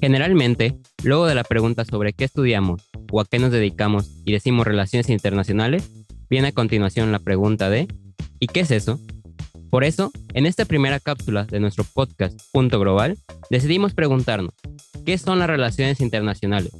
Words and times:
Generalmente, 0.00 0.78
luego 1.02 1.26
de 1.26 1.34
la 1.34 1.44
pregunta 1.44 1.84
sobre 1.84 2.12
qué 2.12 2.24
estudiamos 2.24 2.88
o 3.10 3.20
a 3.20 3.24
qué 3.24 3.38
nos 3.38 3.50
dedicamos 3.50 4.10
y 4.24 4.32
decimos 4.32 4.66
relaciones 4.66 5.08
internacionales, 5.08 5.90
viene 6.30 6.48
a 6.48 6.52
continuación 6.52 7.10
la 7.10 7.18
pregunta 7.18 7.68
de 7.68 7.88
¿y 8.38 8.46
qué 8.46 8.60
es 8.60 8.70
eso? 8.70 9.00
Por 9.70 9.84
eso, 9.84 10.10
en 10.34 10.46
esta 10.46 10.64
primera 10.64 11.00
cápsula 11.00 11.44
de 11.44 11.60
nuestro 11.60 11.84
podcast 11.84 12.40
Punto 12.52 12.78
Global, 12.78 13.18
decidimos 13.50 13.92
preguntarnos 13.92 14.54
¿qué 15.04 15.18
son 15.18 15.38
las 15.38 15.48
relaciones 15.48 16.00
internacionales? 16.00 16.70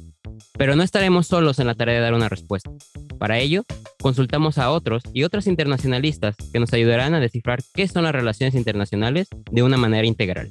Pero 0.57 0.75
no 0.75 0.83
estaremos 0.83 1.27
solos 1.27 1.59
en 1.59 1.67
la 1.67 1.75
tarea 1.75 1.95
de 1.95 2.01
dar 2.01 2.13
una 2.13 2.29
respuesta. 2.29 2.71
Para 3.17 3.39
ello, 3.39 3.63
consultamos 4.01 4.57
a 4.57 4.71
otros 4.71 5.03
y 5.13 5.23
otras 5.23 5.47
internacionalistas 5.47 6.35
que 6.51 6.59
nos 6.59 6.71
ayudarán 6.73 7.13
a 7.13 7.19
descifrar 7.19 7.59
qué 7.73 7.87
son 7.87 8.03
las 8.03 8.13
relaciones 8.13 8.55
internacionales 8.55 9.27
de 9.51 9.63
una 9.63 9.77
manera 9.77 10.07
integral, 10.07 10.49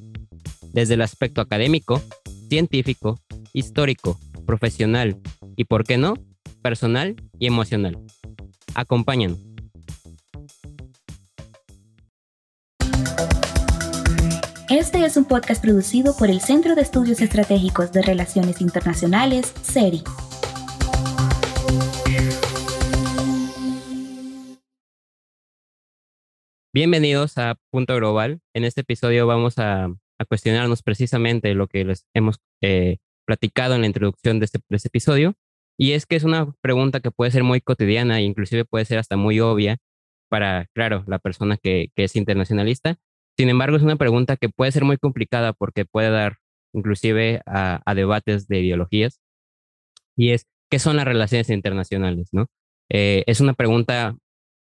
desde 0.73 0.95
el 0.95 1.03
aspecto 1.03 1.41
académico, 1.41 2.03
científico, 2.49 3.19
histórico, 3.53 4.19
profesional 4.47 5.19
y, 5.57 5.65
por 5.65 5.85
qué 5.85 5.99
no, 5.99 6.15
personal 6.63 7.17
y 7.39 7.47
emocional. 7.47 7.99
Acompáñanos. 8.75 9.39
Este 14.71 15.03
es 15.05 15.17
un 15.17 15.25
podcast 15.25 15.63
producido 15.63 16.15
por 16.17 16.29
el 16.29 16.41
Centro 16.41 16.75
de 16.75 16.83
Estudios 16.83 17.23
Estratégicos 17.23 17.91
de 17.93 18.03
Relaciones 18.03 18.61
Internacionales, 18.61 19.55
CERI. 19.63 20.03
Bienvenidos 26.75 27.39
a 27.39 27.57
Punto 27.71 27.97
Global. 27.97 28.41
En 28.55 28.65
este 28.65 28.83
episodio 28.83 29.27
vamos 29.27 29.59
a, 29.59 29.89
cuestionarnos 30.25 30.83
precisamente 30.83 31.55
lo 31.55 31.67
que 31.67 31.85
les 31.85 32.07
hemos 32.15 32.41
eh, 32.63 32.99
platicado 33.27 33.75
en 33.75 33.83
la 33.83 33.87
introducción 33.87 34.43
este, 34.43 34.59
de 34.69 34.77
este, 34.77 34.89
episodio. 34.89 35.35
Y 35.79 35.93
es 35.93 36.07
que 36.07 36.17
es 36.17 36.25
una 36.25 36.53
pregunta 36.61 37.01
que 37.01 37.11
puede 37.11 37.31
ser 37.31 37.45
muy 37.45 37.61
cotidiana 37.61 38.19
e 38.19 38.23
inclusive 38.23 38.65
puede 38.65 38.85
ser 38.85 38.99
hasta 38.99 39.17
muy 39.17 39.41
obvia 39.41 39.79
para, 40.29 40.67
claro, 40.75 41.05
la 41.07 41.19
persona 41.19 41.57
que, 41.57 41.91
es 41.97 42.17
internacionalista. 42.17 42.97
Sin 43.37 43.49
embargo, 43.49 43.77
es 43.77 43.83
una 43.83 43.97
pregunta 43.97 44.37
que 44.37 44.49
puede 44.49 44.73
ser 44.73 44.85
muy 44.85 44.99
complicada 44.99 45.53
porque 45.53 45.85
puede 45.85 46.11
dar 46.11 46.39
inclusive 46.73 47.43
a, 47.47 47.81
a 47.85 47.95
debates 47.95 48.49
de 48.49 48.61
ideologías. 48.61 49.21
Y 50.17 50.31
es, 50.31 50.47
¿qué 50.71 50.79
son 50.79 50.97
las 50.97 51.05
relaciones 51.05 51.49
internacionales? 51.51 52.29
¿no? 52.33 52.47
Eh, 52.91 53.25
es 53.27 53.41
una 53.41 53.55
pregunta 53.55 54.17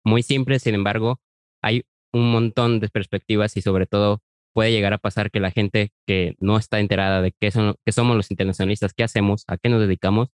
muy 0.04 0.23
simple, 0.23 0.60
sin 0.60 0.76
embargo, 0.76 1.20
hay 1.62 1.84
un 2.12 2.32
montón 2.32 2.80
de 2.80 2.90
perspectivas 2.90 3.58
y 3.58 3.62
sobre 3.62 3.86
todo 3.86 4.22
puede 4.54 4.72
llegar 4.72 4.94
a 4.94 4.98
pasar 4.98 5.32
que 5.32 5.40
la 5.40 5.52
gente 5.52 5.92
que 6.08 6.36
no 6.40 6.58
está 6.58 6.80
enterada 6.80 7.22
de 7.22 7.34
qué, 7.40 7.52
son, 7.52 7.76
qué 7.86 7.92
somos 7.92 8.16
los 8.16 8.32
internacionalistas, 8.32 8.94
qué 8.94 9.04
hacemos, 9.04 9.44
a 9.48 9.58
qué 9.58 9.70
nos 9.70 9.82
dedicamos, 9.82 10.30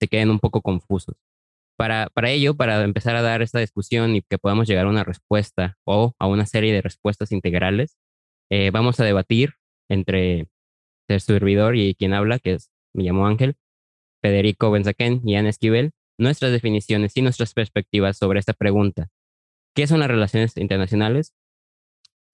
se 0.00 0.08
queden 0.08 0.30
un 0.30 0.40
poco 0.40 0.62
confusos. 0.62 1.16
Para, 1.76 2.08
para 2.14 2.30
ello, 2.30 2.56
para 2.56 2.82
empezar 2.84 3.16
a 3.16 3.22
dar 3.22 3.42
esta 3.42 3.58
discusión 3.58 4.16
y 4.16 4.22
que 4.22 4.38
podamos 4.38 4.68
llegar 4.68 4.86
a 4.86 4.90
una 4.90 5.04
respuesta 5.04 5.76
o 5.84 6.14
a 6.18 6.26
una 6.26 6.46
serie 6.46 6.72
de 6.72 6.82
respuestas 6.82 7.32
integrales, 7.32 7.96
eh, 8.50 8.70
vamos 8.70 9.00
a 9.00 9.04
debatir 9.04 9.54
entre 9.88 10.48
el 11.08 11.20
servidor 11.20 11.76
y 11.76 11.94
quien 11.94 12.14
habla, 12.14 12.38
que 12.38 12.54
es, 12.54 12.70
me 12.94 13.04
llamo 13.04 13.26
Ángel, 13.26 13.56
Federico 14.22 14.70
Benzaquén 14.70 15.22
y 15.24 15.36
Ana 15.36 15.48
Esquivel, 15.48 15.92
nuestras 16.18 16.52
definiciones 16.52 17.16
y 17.16 17.22
nuestras 17.22 17.54
perspectivas 17.54 18.18
sobre 18.18 18.40
esta 18.40 18.52
pregunta 18.52 19.08
qué 19.74 19.86
son 19.86 20.00
las 20.00 20.08
relaciones 20.08 20.56
internacionales. 20.56 21.34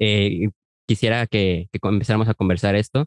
Eh, 0.01 0.51
quisiera 0.87 1.27
que, 1.27 1.69
empezáramos 1.73 2.29
a 2.29 2.35
conversar 2.35 2.75
esto. 2.75 3.07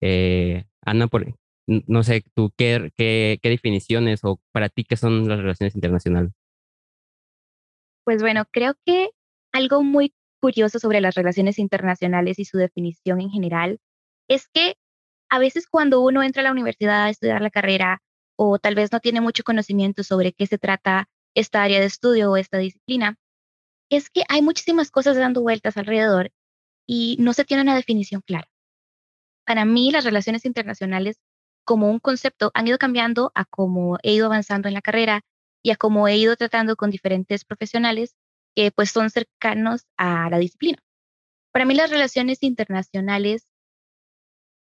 Eh, 0.00 0.64
Ana, 0.82 1.06
por, 1.06 1.26
no 1.66 2.02
sé, 2.02 2.24
tú, 2.34 2.52
¿qué, 2.56 2.90
qué, 2.96 3.38
qué 3.42 3.48
definiciones 3.48 4.20
o 4.24 4.40
para 4.52 4.68
ti 4.68 4.84
qué 4.84 4.96
son 4.96 5.28
las 5.28 5.38
relaciones 5.38 5.74
internacionales? 5.74 6.32
Pues 8.04 8.20
bueno, 8.20 8.44
creo 8.50 8.74
que 8.84 9.10
algo 9.52 9.82
muy 9.82 10.12
curioso 10.40 10.80
sobre 10.80 11.00
las 11.00 11.14
relaciones 11.14 11.58
internacionales 11.58 12.38
y 12.38 12.44
su 12.44 12.58
definición 12.58 13.20
en 13.20 13.30
general 13.30 13.78
es 14.28 14.48
que 14.48 14.74
a 15.30 15.38
veces 15.38 15.66
cuando 15.68 16.00
uno 16.02 16.22
entra 16.22 16.40
a 16.40 16.44
la 16.44 16.52
universidad 16.52 17.04
a 17.04 17.10
estudiar 17.10 17.40
la 17.40 17.50
carrera 17.50 18.02
o 18.36 18.58
tal 18.58 18.74
vez 18.74 18.90
no 18.92 19.00
tiene 19.00 19.20
mucho 19.20 19.44
conocimiento 19.44 20.02
sobre 20.02 20.32
qué 20.32 20.46
se 20.46 20.58
trata 20.58 21.08
esta 21.34 21.62
área 21.62 21.80
de 21.80 21.86
estudio 21.86 22.30
o 22.30 22.36
esta 22.36 22.58
disciplina, 22.58 23.16
es 23.88 24.10
que 24.10 24.24
hay 24.28 24.42
muchísimas 24.42 24.90
cosas 24.90 25.16
dando 25.16 25.42
vueltas 25.42 25.76
alrededor 25.76 26.30
y 26.86 27.16
no 27.20 27.32
se 27.32 27.44
tiene 27.44 27.62
una 27.62 27.76
definición 27.76 28.22
clara. 28.22 28.48
Para 29.44 29.64
mí, 29.64 29.90
las 29.90 30.04
relaciones 30.04 30.44
internacionales 30.44 31.20
como 31.64 31.90
un 31.90 31.98
concepto 31.98 32.50
han 32.54 32.68
ido 32.68 32.78
cambiando 32.78 33.32
a 33.34 33.44
cómo 33.44 33.98
he 34.02 34.12
ido 34.14 34.26
avanzando 34.26 34.68
en 34.68 34.74
la 34.74 34.82
carrera 34.82 35.22
y 35.62 35.70
a 35.70 35.76
cómo 35.76 36.08
he 36.08 36.16
ido 36.16 36.36
tratando 36.36 36.76
con 36.76 36.90
diferentes 36.90 37.44
profesionales 37.44 38.16
que 38.54 38.70
pues 38.72 38.90
son 38.90 39.10
cercanos 39.10 39.86
a 39.96 40.28
la 40.30 40.38
disciplina. 40.38 40.78
Para 41.52 41.64
mí 41.64 41.74
las 41.74 41.90
relaciones 41.90 42.42
internacionales 42.42 43.46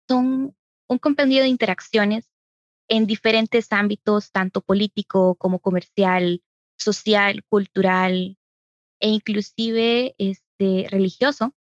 son 0.07 0.55
un 0.87 0.97
compendio 0.99 1.41
de 1.41 1.49
interacciones 1.49 2.29
en 2.87 3.07
diferentes 3.07 3.71
ámbitos, 3.71 4.31
tanto 4.31 4.61
político 4.61 5.35
como 5.35 5.59
comercial, 5.59 6.43
social, 6.77 7.43
cultural, 7.49 8.37
e 8.99 9.09
inclusive 9.09 10.15
este, 10.17 10.87
religioso, 10.89 11.53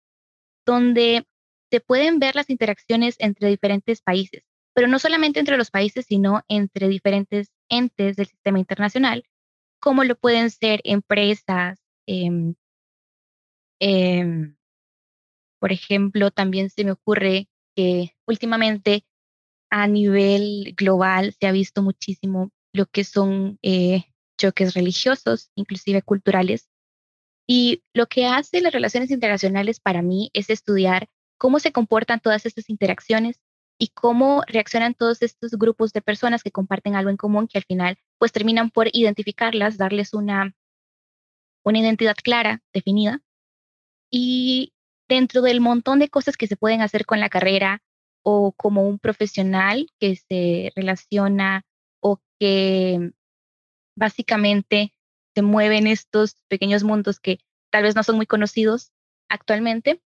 donde 0.66 1.26
se 1.72 1.80
pueden 1.80 2.20
ver 2.20 2.36
las 2.36 2.50
interacciones 2.50 3.16
entre 3.20 3.50
diferentes 3.50 4.02
países, 4.02 4.44
pero 4.74 4.88
no 4.88 5.00
solamente 5.00 5.40
entre 5.40 5.58
los 5.58 5.72
países, 5.72 6.06
sino 6.06 6.44
entre 6.48 6.88
diferentes 6.88 7.52
entes 7.70 8.16
del 8.16 8.28
sistema 8.28 8.60
internacional, 8.60 9.24
como 9.80 10.04
lo 10.04 10.16
pueden 10.16 10.50
ser 10.52 10.82
empresas. 10.84 11.80
Em, 12.08 12.56
em, 13.80 14.56
por 15.60 15.72
ejemplo, 15.72 16.32
también 16.32 16.70
se 16.70 16.84
me 16.84 16.92
ocurre 16.92 17.48
que 17.76 18.16
últimamente 18.28 19.06
a 19.72 19.88
nivel 19.88 20.74
global 20.78 21.34
se 21.40 21.48
ha 21.48 21.52
visto 21.52 21.82
muchísimo 21.82 22.52
lo 22.74 22.86
que 22.86 23.04
son 23.04 23.58
eh, 23.62 24.04
choques 24.38 24.74
religiosos, 24.74 25.52
inclusive 25.56 26.02
culturales, 26.02 26.70
y 27.48 27.84
lo 27.94 28.08
que 28.08 28.26
hace 28.26 28.62
las 28.62 28.74
relaciones 28.74 29.12
internacionales 29.12 29.80
para 29.80 30.02
mí 30.02 30.30
es 30.34 30.50
estudiar 30.50 31.10
cómo 31.38 31.60
se 31.60 31.72
comportan 31.72 32.20
todas 32.20 32.46
estas 32.46 32.70
interacciones 32.70 33.40
y 33.78 33.90
cómo 33.90 34.44
reaccionan 34.48 34.94
todos 34.94 35.22
estos 35.22 35.52
grupos 35.52 35.92
de 35.92 36.02
personas 36.02 36.44
que 36.44 36.52
comparten 36.52 36.96
algo 36.96 37.10
en 37.10 37.18
común 37.18 37.48
que 37.48 37.58
al 37.58 37.66
final 37.66 37.98
pues 38.18 38.32
terminan 38.32 38.70
por 38.70 38.88
identificarlas, 38.94 39.78
darles 39.78 40.14
una, 40.14 40.56
una 41.64 41.80
identidad 41.80 42.16
clara, 42.24 42.62
definida. 42.74 43.22
Y 44.10 44.74
dentro 45.10 45.42
del 45.42 45.60
montón 45.60 46.00
de 46.00 46.10
cosas 46.10 46.38
que 46.38 46.48
se 46.48 46.56
pueden 46.56 46.82
hacer 46.82 47.06
con 47.06 47.20
la 47.20 47.30
carrera 47.30 47.82
o 48.22 48.54
como 48.54 48.88
un 48.88 49.00
profesional 49.00 49.88
que 50.00 50.16
se 50.16 50.72
relaciona 50.76 51.66
o 52.00 52.22
que 52.40 53.12
básicamente 53.96 54.93
se 55.36 55.42
mueven 55.42 55.88
estos 55.88 56.36
pequeños 56.48 56.84
mundos 56.84 57.20
que 57.20 57.40
tal 57.72 57.84
vez 57.84 57.96
no 57.96 58.04
son 58.04 58.18
muy 58.18 58.26
conocidos 58.26 58.92
actualmente, 59.30 60.02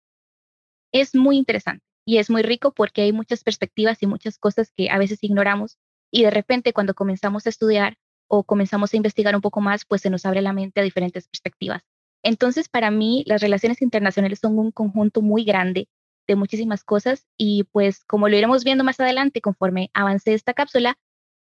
es 0.93 1.15
muy 1.15 1.37
interesante 1.37 1.85
y 2.05 2.19
es 2.19 2.31
muy 2.31 2.43
rico 2.43 2.73
porque 2.73 3.03
hay 3.03 3.13
muchas 3.13 3.45
perspectivas 3.45 4.03
y 4.03 4.07
muchas 4.07 4.39
cosas 4.39 4.73
que 4.77 4.91
a 4.91 4.99
veces 4.99 5.23
ignoramos 5.23 5.79
y 6.11 6.23
de 6.25 6.31
repente 6.31 6.73
cuando 6.73 6.95
comenzamos 6.95 7.47
a 7.47 7.49
estudiar 7.49 7.97
o 8.29 8.45
comenzamos 8.45 8.93
a 8.93 8.97
investigar 8.97 9.35
un 9.35 9.43
poco 9.43 9.61
más, 9.61 9.85
pues 9.85 10.01
se 10.01 10.11
nos 10.11 10.25
abre 10.25 10.43
la 10.43 10.53
mente 10.53 10.81
a 10.81 10.85
diferentes 10.85 11.29
perspectivas. 11.29 11.83
Entonces, 12.23 12.69
para 12.69 12.91
mí, 12.91 13.25
las 13.27 13.43
relaciones 13.43 13.83
internacionales 13.83 14.39
son 14.41 14.59
un 14.59 14.71
conjunto 14.71 15.23
muy 15.23 15.45
grande 15.45 15.89
de 16.27 16.37
muchísimas 16.37 16.85
cosas 16.85 17.27
y 17.37 17.65
pues 17.65 18.05
como 18.05 18.29
lo 18.29 18.37
iremos 18.37 18.65
viendo 18.65 18.85
más 18.85 19.01
adelante 19.01 19.41
conforme 19.41 19.91
avance 19.93 20.33
esta 20.33 20.55
cápsula, 20.55 20.97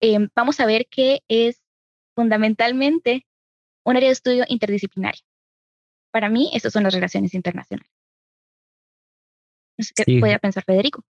em, 0.00 0.29
vamos 0.37 0.61
a 0.61 0.67
ver 0.67 0.87
que 0.88 1.23
es 1.29 1.61
fundamentalmente 2.14 3.26
un 3.88 3.96
área 3.96 4.08
de 4.08 4.12
estudio 4.12 4.44
interdisciplinario. 4.49 5.23
Para 6.12 6.29
mí, 6.29 6.50
esas 6.52 6.73
son 6.73 6.82
las 6.82 6.94
relaciones 6.94 7.32
internacionales. 7.35 7.90
No 9.79 9.85
sé 9.85 9.93
qué 9.96 10.20
puede 10.20 10.38
pensar 10.38 10.62
Federico. 10.64 11.05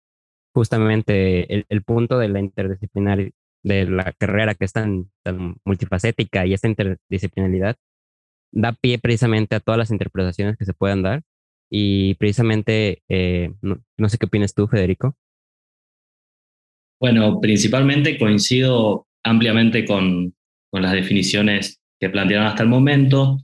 Justamente 0.54 1.66
el, 1.70 1.84
punto 1.84 2.18
de 2.18 2.30
la 2.30 2.40
interdisciplinaria, 2.40 3.32
de 3.64 3.86
la 3.86 4.12
carrera 4.14 4.56
que 4.56 4.66
es 4.66 4.74
tan, 4.74 5.12
tan 5.24 5.58
multifacética 5.64 6.46
y 6.46 6.54
esta 6.54 6.68
interdisciplinaridad, 6.68 7.78
da 8.52 8.74
pie 8.74 9.00
precisamente 9.00 9.56
a 9.56 9.60
todas 9.60 9.78
las 9.78 9.92
interpretaciones 9.92 10.58
que 10.58 10.66
se 10.66 10.74
puedan 10.74 11.02
dar. 11.02 11.24
Y 11.70 12.16
precisamente, 12.16 13.04
eh, 13.10 13.54
no, 13.62 14.10
sé 14.10 14.18
qué 14.18 14.26
opinas 14.26 14.54
tú, 14.54 14.68
Federico. 14.68 15.16
Bueno, 17.00 17.40
principalmente 17.40 18.18
coincido 18.18 19.08
ampliamente 19.24 19.86
con, 19.86 20.36
con 20.72 20.82
las 20.82 20.94
definiciones 20.94 21.82
que 22.06 22.12
plantearon 22.12 22.46
hasta 22.46 22.62
el 22.62 22.70
momento. 22.70 23.40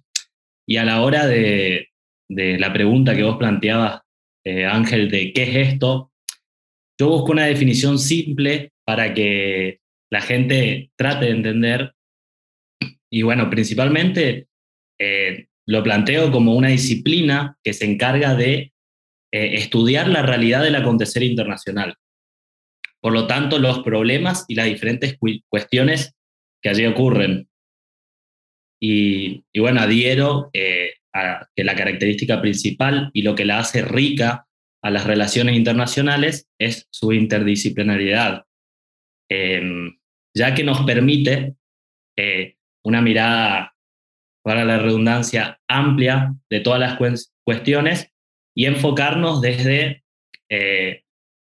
Y 0.68 0.78
a 0.78 0.86
la 0.86 1.02
hora 1.02 1.26
de, 1.26 1.90
la 2.30 2.72
pregunta 2.72 3.16
que 3.16 3.24
vos 3.24 3.38
planteabas, 3.38 4.02
eh, 4.46 4.66
Ángel, 4.66 5.10
de 5.10 5.34
qué 5.34 5.44
es 5.44 5.70
esto, 5.70 6.12
yo 7.00 7.10
busco 7.10 7.32
una 7.32 7.46
definición 7.46 7.98
simple 7.98 8.72
para 8.86 9.16
que 9.16 9.80
la 10.12 10.22
gente 10.22 10.92
trate 10.96 11.26
de 11.26 11.32
entender. 11.32 11.94
Y 13.12 13.24
bueno, 13.24 13.50
principalmente 13.50 14.48
eh, 15.00 15.48
lo 15.66 15.82
planteo 15.82 16.32
como 16.32 16.54
una 16.54 16.68
disciplina 16.68 17.58
que 17.64 17.74
se 17.74 17.86
encarga 17.86 18.36
de 18.36 18.74
eh, 19.32 19.56
estudiar 19.56 20.08
la 20.08 20.22
realidad 20.22 20.62
del 20.62 20.76
acontecer 20.76 21.24
internacional. 21.24 21.96
Por 23.02 23.14
lo 23.14 23.26
tanto, 23.26 23.58
los 23.58 23.80
problemas 23.80 24.46
y 24.48 24.54
las 24.54 24.68
diferentes 24.68 25.18
cuestiones 25.50 26.14
que 26.62 26.70
allí 26.70 26.86
ocurren. 26.86 27.48
Y, 28.84 29.44
bueno, 29.60 29.82
adhiero 29.82 30.50
eh, 30.54 30.94
a 31.14 31.48
que 31.56 31.64
la 31.64 31.76
característica 31.76 32.42
principal 32.42 33.12
y 33.14 33.22
lo 33.22 33.36
que 33.36 33.46
la 33.46 33.60
hace 33.60 33.84
rica 33.84 34.48
a 34.84 34.90
las 34.90 35.06
relaciones 35.06 35.56
internacionales 35.56 36.50
es 36.60 36.88
su 36.90 37.14
interdisciplinariedad, 37.14 38.46
em, 39.30 40.00
ya 40.36 40.56
que 40.56 40.64
nos 40.64 40.82
permite 40.82 41.54
eh, 42.18 42.56
una 42.84 43.02
mirada, 43.02 43.76
para 44.44 44.66
la 44.66 44.80
redundancia, 44.80 45.60
amplia 45.68 46.34
de 46.50 46.62
todas 46.62 46.80
las 46.80 46.98
cuestiones 47.46 48.12
y 48.56 48.66
enfocarnos 48.66 49.40
desde 49.40 50.04
eh, 50.50 51.04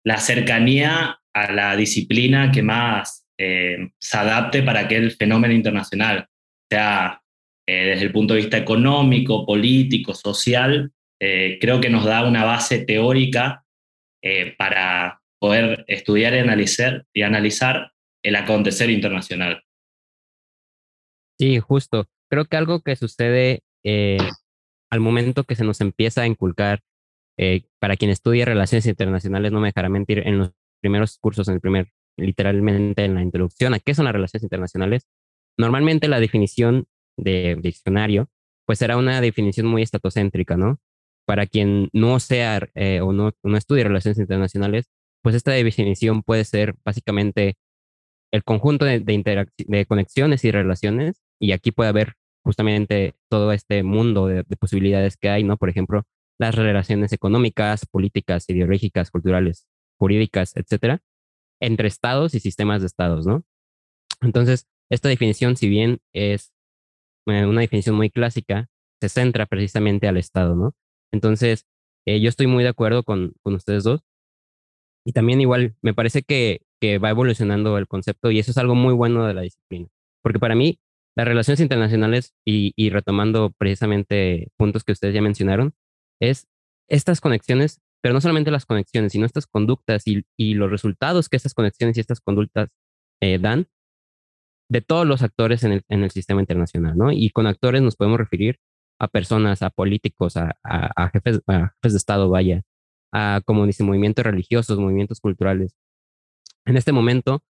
la 0.03 0.17
cercanía 0.17 1.21
a 1.33 1.51
la 1.53 1.77
disciplina 1.77 2.51
que 2.51 2.61
más 2.61 3.25
se 3.37 4.17
adapte 4.17 4.63
para 4.63 4.81
aquel 4.81 5.11
fenómeno 5.11 5.53
internacional, 5.53 6.27
sea 6.75 7.21
eh, 7.67 7.85
desde 7.85 8.05
el 8.05 8.11
punto 8.11 8.33
de 8.33 8.41
vista 8.41 8.57
económico, 8.57 9.45
político, 9.45 10.13
social, 10.13 10.91
creo 11.19 11.79
que 11.79 11.89
nos 11.89 12.03
da 12.03 12.27
una 12.27 12.43
base 12.43 12.83
teórica 12.83 13.63
para 14.57 15.21
poder 15.39 15.85
estudiar 15.87 16.33
y 16.33 16.39
analizar, 16.39 17.05
y 17.13 17.21
analizar 17.21 17.93
el 18.25 18.35
acontecer 18.35 18.89
internacional. 18.89 19.63
Sí, 21.39 21.59
justo. 21.59 22.07
Creo 22.29 22.43
que 22.43 22.57
algo 22.57 22.81
que 22.81 22.97
sucede 22.97 23.61
al 24.93 24.99
momento 24.99 25.43
que 25.43 25.55
se 25.55 25.63
nos 25.63 25.81
empieza 25.81 26.21
a 26.21 26.27
inculcar, 26.27 26.81
eh, 27.35 27.63
para 27.79 27.97
quien 27.97 28.11
estudia 28.11 28.45
relaciones 28.45 28.85
internacionales, 28.85 29.51
no 29.51 29.59
me 29.59 29.69
dejará 29.69 29.89
mentir, 29.89 30.19
en 30.19 30.37
los 30.37 30.51
primeros 30.81 31.17
cursos, 31.17 31.47
en 31.47 31.55
el 31.55 31.61
primer, 31.61 31.91
literalmente 32.15 33.03
en 33.03 33.15
la 33.15 33.23
introducción 33.23 33.73
a 33.73 33.79
qué 33.79 33.95
son 33.95 34.05
las 34.05 34.13
relaciones 34.13 34.43
internacionales, 34.43 35.07
normalmente 35.57 36.07
la 36.07 36.19
definición 36.19 36.85
de 37.17 37.57
diccionario, 37.61 38.29
pues 38.65 38.79
será 38.79 38.97
una 38.97 39.21
definición 39.21 39.67
muy 39.67 39.81
estatocéntrica, 39.81 40.57
¿no? 40.57 40.79
Para 41.25 41.45
quien 41.47 41.89
no 41.94 42.19
sea 42.19 42.67
eh, 42.75 43.01
o 43.01 43.13
no, 43.13 43.31
no 43.44 43.57
estudie 43.57 43.83
relaciones 43.83 44.19
internacionales, 44.19 44.89
pues 45.21 45.35
esta 45.35 45.51
definición 45.51 46.23
puede 46.23 46.44
ser 46.45 46.75
básicamente 46.83 47.55
el 48.31 48.44
conjunto 48.44 48.85
de, 48.85 49.00
de, 49.00 49.47
de 49.57 49.85
conexiones 49.85 50.44
y 50.44 50.51
relaciones, 50.51 51.21
y 51.39 51.51
aquí 51.51 51.71
puede 51.71 51.89
haber 51.89 52.15
justamente 52.44 53.15
todo 53.29 53.51
este 53.51 53.83
mundo 53.83 54.27
de, 54.27 54.44
posibilidades 54.59 55.17
que 55.17 55.29
hay, 55.29 55.44
¿no? 55.44 55.57
Por 55.57 55.69
ejemplo, 55.69 56.03
las 56.39 56.56
relaciones 56.56 57.13
económicas, 57.13 57.85
políticas, 57.85 58.49
ideológicas, 58.49 59.11
culturales, 59.11 59.67
jurídicas, 59.97 60.56
etcétera, 60.56 61.01
entre 61.61 61.88
estados 61.88 62.33
y 62.35 62.39
sistemas 62.39 62.81
de 62.81 62.88
estados, 62.88 63.25
¿no? 63.25 63.44
Entonces, 64.21 64.67
esta 64.89 65.09
definición, 65.09 65.56
si 65.56 65.69
bien 65.69 66.00
es 66.13 66.53
eh, 67.27 67.45
una 67.45 67.62
definición 67.62 67.95
muy 67.95 68.09
clásica, 68.09 68.68
se 69.01 69.09
centra 69.09 69.45
precisamente 69.45 70.07
al 70.07 70.18
estado, 70.18 70.56
¿no? 70.56 70.74
Entonces, 71.12 71.65
eh, 72.06 72.19
yo 72.19 72.30
estoy 72.30 72.47
muy 72.47 72.63
de 72.63 72.69
acuerdo 72.69 73.03
con, 73.03 73.33
con 73.44 73.56
ustedes 73.56 73.83
dos. 73.83 74.01
Y 75.06 75.12
también 75.12 75.41
igual, 75.41 75.75
me 75.81 75.94
parece 75.94 76.24
que, 76.24 76.62
que 76.81 76.97
va 76.97 77.09
evolucionando 77.09 77.77
el 77.77 77.88
concepto 77.88 78.31
y 78.31 78.39
eso 78.39 78.51
es 78.51 78.57
algo 78.57 78.75
muy 78.75 78.94
bueno 78.94 79.25
de 79.25 79.33
la 79.33 79.41
disciplina. 79.41 79.88
Porque 80.21 80.39
para 80.39 80.56
mí, 80.56 80.80
las 81.15 81.27
relaciones 81.27 81.59
internacionales, 81.59 82.33
y, 82.45 82.89
retomando 82.89 83.51
precisamente 83.57 84.50
puntos 84.57 84.83
que 84.83 84.94
ustedes 84.94 85.13
ya 85.13 85.21
mencionaron, 85.21 85.74
es 86.19 86.47
estas 86.89 87.21
conexiones, 87.21 87.81
pero 88.01 88.13
no 88.13 88.21
solamente 88.21 88.51
las 88.51 88.65
conexiones, 88.65 89.12
sino 89.12 89.25
estas 89.25 89.47
conductas 89.47 90.03
y, 90.07 90.53
los 90.56 90.71
resultados 90.71 91.30
que 91.30 91.38
estas 91.38 91.53
conexiones 91.53 91.97
y 91.97 92.01
estas 92.01 92.19
conductas 92.19 92.69
eh, 93.21 93.39
dan 93.39 93.68
de 94.73 94.81
todos 94.81 95.05
los 95.05 95.21
actores 95.21 95.63
en 95.63 95.83
el, 95.87 96.09
sistema 96.09 96.41
internacional, 96.41 96.97
¿no? 96.97 97.11
Y 97.11 97.29
con 97.29 97.45
actores 97.45 97.83
nos 97.83 97.95
podemos 97.95 98.17
referir 98.17 98.57
a 98.99 99.07
personas, 99.07 99.61
a 99.61 99.69
políticos, 99.69 100.35
a, 100.35 101.09
jefes, 101.13 101.41
de 101.45 101.97
Estado, 101.97 102.27
vaya, 102.27 102.63
a, 103.11 103.41
como 103.45 103.67
dice, 103.67 103.83
movimientos 103.83 104.25
religiosos, 104.25 104.79
movimientos 104.79 105.19
culturales. 105.19 105.75
En 106.65 106.75
este 106.75 106.91
momento, 106.91 107.43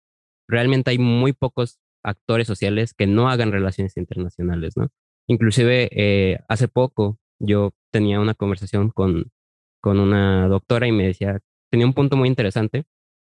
realmente 0.49 0.91
hay 0.91 0.97
muy 0.97 1.31
pocos 1.31 1.79
actores 2.03 2.45
sociales 2.45 2.93
que 2.93 3.07
no 3.07 3.29
hagan 3.29 3.53
relaciones 3.53 3.95
internacionales, 3.95 4.75
¿no? 4.75 4.89
Inclusive 5.27 5.87
eh, 5.93 6.39
hace 6.49 6.67
poco 6.67 7.19
yo 7.39 7.71
tenía 7.89 8.19
una 8.19 8.33
conversación 8.33 8.89
con, 8.89 9.31
con 9.79 10.01
una 10.01 10.49
doctora 10.49 10.87
y 10.87 10.91
me 10.91 11.05
decía, 11.05 11.39
tenía 11.71 11.85
un 11.85 11.93
punto 11.93 12.17
muy 12.17 12.27
interesante, 12.27 12.83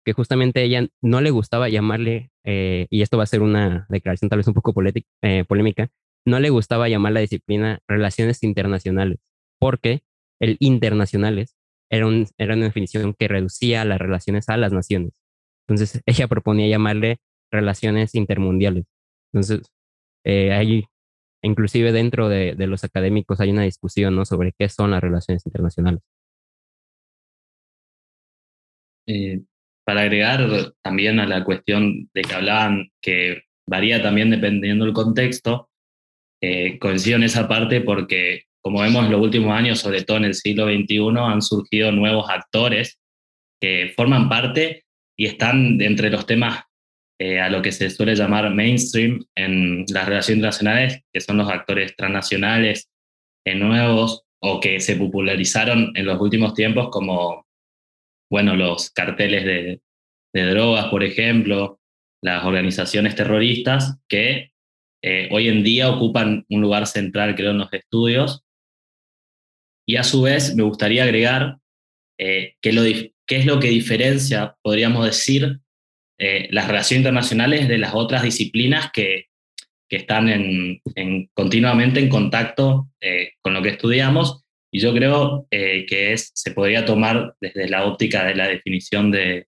que 0.06 0.14
justamente 0.14 0.64
ella 0.64 0.88
no 1.02 1.22
le 1.22 1.32
gustaba 1.32 1.70
llamarle, 1.70 2.32
eh, 2.46 2.88
y 2.90 3.02
esto 3.02 3.18
va 3.18 3.24
a 3.24 3.28
ser 3.28 3.42
una 3.42 3.86
declaración 3.90 4.30
tal 4.30 4.38
vez 4.38 4.48
un 4.48 4.54
poco 4.54 4.74
eh, 5.22 5.46
polémica, 5.48 5.90
no 6.26 6.40
le 6.40 6.50
gustaba 6.50 6.90
llamar 6.90 7.14
la 7.14 7.22
disciplina 7.22 7.80
relaciones 7.88 8.44
internacionales, 8.44 9.20
porque 9.60 10.02
el 10.40 10.58
internacionales 10.60 11.56
era, 11.90 12.08
un, 12.08 12.28
era 12.38 12.56
una 12.56 12.66
definición 12.66 13.14
que 13.18 13.28
reducía 13.28 13.86
las 13.86 14.00
relaciones 14.00 14.50
a 14.50 14.58
las 14.58 14.74
naciones. 14.74 15.14
Entonces 15.68 16.02
ella 16.06 16.28
proponía 16.28 16.68
llamarle 16.68 17.20
relaciones 17.52 18.16
intermundiales. 18.16 18.86
Entonces, 19.34 19.72
eh, 20.26 20.54
hay, 20.54 20.86
inclusive 21.44 21.92
dentro 21.92 22.30
de, 22.30 22.56
los 22.68 22.84
académicos 22.84 23.40
hay 23.42 23.52
una 23.52 23.64
discusión 23.64 24.16
¿no? 24.16 24.26
sobre 24.26 24.54
qué 24.58 24.70
son 24.70 24.92
las 24.92 25.02
relaciones 25.02 25.46
internacionales. 25.46 26.02
Eh, 29.08 29.42
para 29.90 30.02
agregar 30.02 30.48
también 30.84 31.20
a 31.20 31.26
la 31.26 31.44
cuestión 31.44 32.12
de 32.14 32.22
que 32.22 32.36
hablaban, 32.36 32.92
que 33.02 33.42
varía 33.68 34.04
también 34.04 34.30
dependiendo 34.30 34.86
del 34.86 34.94
contexto, 34.94 35.68
eh, 36.44 36.78
coincido 36.78 37.16
en 37.16 37.24
esa 37.24 37.48
parte 37.48 37.82
porque, 37.82 38.44
como 38.62 38.82
vemos 38.82 39.04
en 39.04 39.12
los 39.12 39.20
últimos 39.20 39.52
años, 39.52 39.80
sobre 39.80 40.04
todo 40.04 40.18
en 40.18 40.26
el 40.26 40.36
siglo 40.36 40.66
XXI, 40.68 41.18
han 41.18 41.42
surgido 41.42 41.92
nuevos 41.92 42.30
actores 42.30 43.00
que 43.60 43.92
forman 43.96 44.30
parte 44.30 44.84
y 45.18 45.26
están 45.26 45.82
entre 45.82 46.12
los 46.12 46.28
temas 46.28 46.66
eh, 47.20 47.40
a 47.40 47.50
lo 47.50 47.64
que 47.64 47.72
se 47.72 47.90
suele 47.90 48.14
llamar 48.14 48.54
mainstream 48.54 49.26
en 49.34 49.86
las 49.92 50.08
relaciones 50.08 50.38
internacionales, 50.38 51.02
que 51.12 51.20
son 51.20 51.38
los 51.38 51.50
actores 51.50 51.96
transnacionales 51.96 52.92
eh, 53.44 53.56
nuevos 53.56 54.22
o 54.40 54.60
que 54.60 54.80
se 54.82 54.98
popularizaron 54.98 55.94
en 55.96 56.06
los 56.06 56.22
últimos 56.22 56.54
tiempos 56.54 56.90
como, 56.92 57.49
bueno, 58.30 58.56
los 58.56 58.92
carteles 58.92 59.46
de, 59.46 59.82
drogas, 60.34 60.86
por 60.86 61.04
ejemplo, 61.04 61.80
las 62.22 62.46
organizaciones 62.46 63.16
terroristas 63.16 63.98
que 64.08 64.52
eh, 65.02 65.28
hoy 65.32 65.48
en 65.48 65.64
día 65.64 65.90
ocupan 65.90 66.46
un 66.50 66.62
lugar 66.62 66.86
central, 66.88 67.36
creo, 67.36 67.52
en 67.52 67.58
los 67.58 67.74
estudios. 67.74 68.44
Y 69.88 69.96
a 69.96 70.04
su 70.04 70.22
vez 70.22 70.56
me 70.56 70.64
gustaría 70.64 71.04
agregar 71.04 71.58
lo, 72.18 72.84
qué 73.26 73.36
es 73.38 73.46
lo 73.46 73.60
que 73.60 73.70
diferencia, 73.70 74.56
podríamos 74.62 75.06
decir, 75.06 75.60
eh, 76.20 76.48
las 76.52 76.68
relaciones 76.68 77.00
internacionales 77.00 77.68
de 77.68 77.78
las 77.78 77.96
otras 77.96 78.24
disciplinas 78.24 78.92
que, 78.92 79.30
que 79.90 79.98
están 79.98 80.30
en, 80.30 80.82
continuamente 81.34 82.00
en 82.00 82.10
contacto 82.10 82.90
eh, 83.02 83.32
con 83.42 83.54
lo 83.54 83.62
que 83.62 83.70
estudiamos. 83.70 84.46
Y 84.72 84.80
yo 84.80 84.94
creo 84.94 85.48
eh, 85.52 85.86
que 85.88 86.16
se 86.18 86.52
podría 86.52 86.86
tomar 86.86 87.36
desde 87.42 87.70
la 87.70 87.86
óptica 87.86 88.26
de 88.26 88.36
la 88.36 88.48
definición 88.48 89.12
de, 89.12 89.48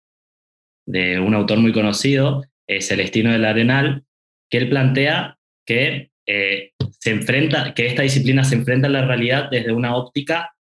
de 0.86 1.20
un 1.20 1.34
autor 1.34 1.60
muy 1.60 1.72
conocido, 1.72 2.44
Celestino 2.80 3.34
del 3.34 3.44
Arenal, 3.44 4.06
que 4.50 4.58
él 4.58 4.70
plantea 4.70 5.38
que, 5.66 6.12
se 6.26 7.10
enfrenta, 7.10 7.74
que 7.74 7.88
esta 7.88 8.04
disciplina 8.04 8.46
se 8.46 8.56
enfrenta 8.56 8.88
a 8.88 8.92
la 8.92 9.06
realidad 9.06 9.50
desde 9.52 9.74
una 9.74 9.96
óptica 9.96 10.54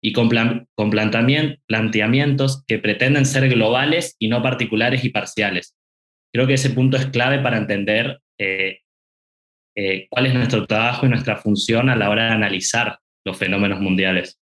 y 0.00 0.12
con, 0.12 0.30
con 0.74 0.90
planteamientos 0.90 2.64
que 2.66 2.78
pretenden 2.78 3.26
ser 3.26 3.48
globales 3.48 4.16
y 4.18 4.28
no 4.28 4.42
particulares 4.42 5.04
y 5.04 5.10
parciales. 5.10 5.76
Creo 6.32 6.46
que 6.46 6.54
ese 6.54 6.70
punto 6.70 6.96
es 6.96 7.06
clave 7.06 7.40
para 7.40 7.56
entender 7.56 8.20
eh, 8.38 8.80
eh, 9.76 10.06
cuál 10.10 10.26
es 10.26 10.34
nuestro 10.34 10.66
trabajo 10.66 11.06
y 11.06 11.08
nuestra 11.08 11.36
función 11.36 11.88
a 11.88 11.96
la 11.96 12.10
hora 12.10 12.26
de 12.26 12.32
analizar 12.32 12.98
los 13.28 13.38
fenómenos 13.38 13.80
mundiales. 13.80 14.40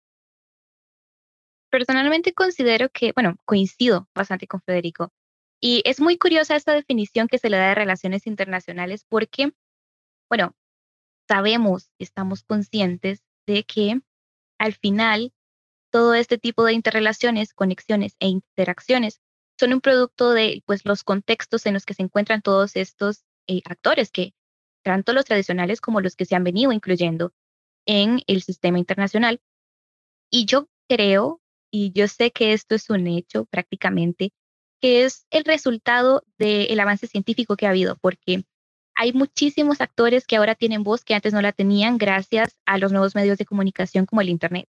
Personalmente 1.70 2.32
considero 2.32 2.88
que, 2.88 3.12
bueno, 3.12 3.37
coincido 3.44 4.08
bastante 4.14 4.49
con 4.49 4.60
Federico. 4.60 5.12
Y 5.60 5.82
es 5.84 6.00
muy 6.00 6.18
curiosa 6.18 6.56
esta 6.56 6.72
definición 6.72 7.28
que 7.28 7.38
se 7.38 7.50
le 7.50 7.58
da 7.58 7.68
de 7.68 7.75
relaciones 7.75 8.26
internacionales 8.26 9.04
porque, 9.08 9.52
bueno, 10.28 10.56
sabemos, 11.28 11.90
estamos 11.99 12.42
conscientes 12.42 13.22
de 13.46 13.62
que 13.62 14.00
al 14.58 14.72
final 14.75 15.32
todo 15.90 16.14
este 16.14 16.38
tipo 16.38 16.64
de 16.64 16.72
interrelaciones, 16.72 17.54
conexiones 17.54 18.16
e 18.18 18.28
interacciones 18.28 19.20
son 19.58 19.75
un 19.75 19.80
producto 19.80 20.32
de 20.32 20.62
pues, 20.66 20.84
los 20.84 21.04
contextos 21.04 21.66
en 21.66 21.75
los 21.75 21.84
que 21.84 21.94
se 21.94 22.02
encuentran 22.02 22.42
todos 22.42 22.75
estos 22.76 23.25
eh, 23.46 23.60
actores, 23.64 24.10
que 24.10 24.34
tanto 24.82 25.12
los 25.12 25.26
tradicionales 25.26 25.80
como 25.80 26.00
los 26.00 26.16
que 26.16 26.25
se 26.25 26.34
han 26.34 26.44
venido 26.44 26.72
incluyendo 26.72 27.32
en 27.90 28.23
el 28.28 28.40
sistema 28.42 28.78
internacional. 28.78 29.40
Y 30.30 30.44
yo 30.44 30.68
creo, 30.88 31.40
y 31.73 31.90
yo 31.90 32.06
sé 32.06 32.30
que 32.30 32.52
esto 32.52 32.76
es 32.76 32.88
un 32.88 33.09
hecho 33.09 33.47
prácticamente, 33.47 34.30
que 34.80 35.04
es 35.04 35.26
el 35.30 35.44
resultado 35.44 36.23
del 36.38 36.78
avance 36.78 37.09
científico 37.09 37.56
que 37.56 37.66
ha 37.66 37.70
habido, 37.70 37.97
porque 38.00 38.44
hay 38.94 39.12
muchísimos 39.12 39.80
actores 39.80 40.25
que 40.25 40.37
ahora 40.37 40.54
tienen 40.54 40.85
voz 40.85 41.04
que 41.04 41.14
antes 41.14 41.32
no 41.32 41.42
la 41.42 41.50
tenían 41.50 41.99
gracias 41.99 42.56
a 42.64 42.78
los 42.78 42.92
nuevos 42.92 43.16
medios 43.16 43.38
de 43.38 43.44
comunicación 43.44 44.06
como 44.06 44.20
el 44.20 44.28
Internet. 44.28 44.68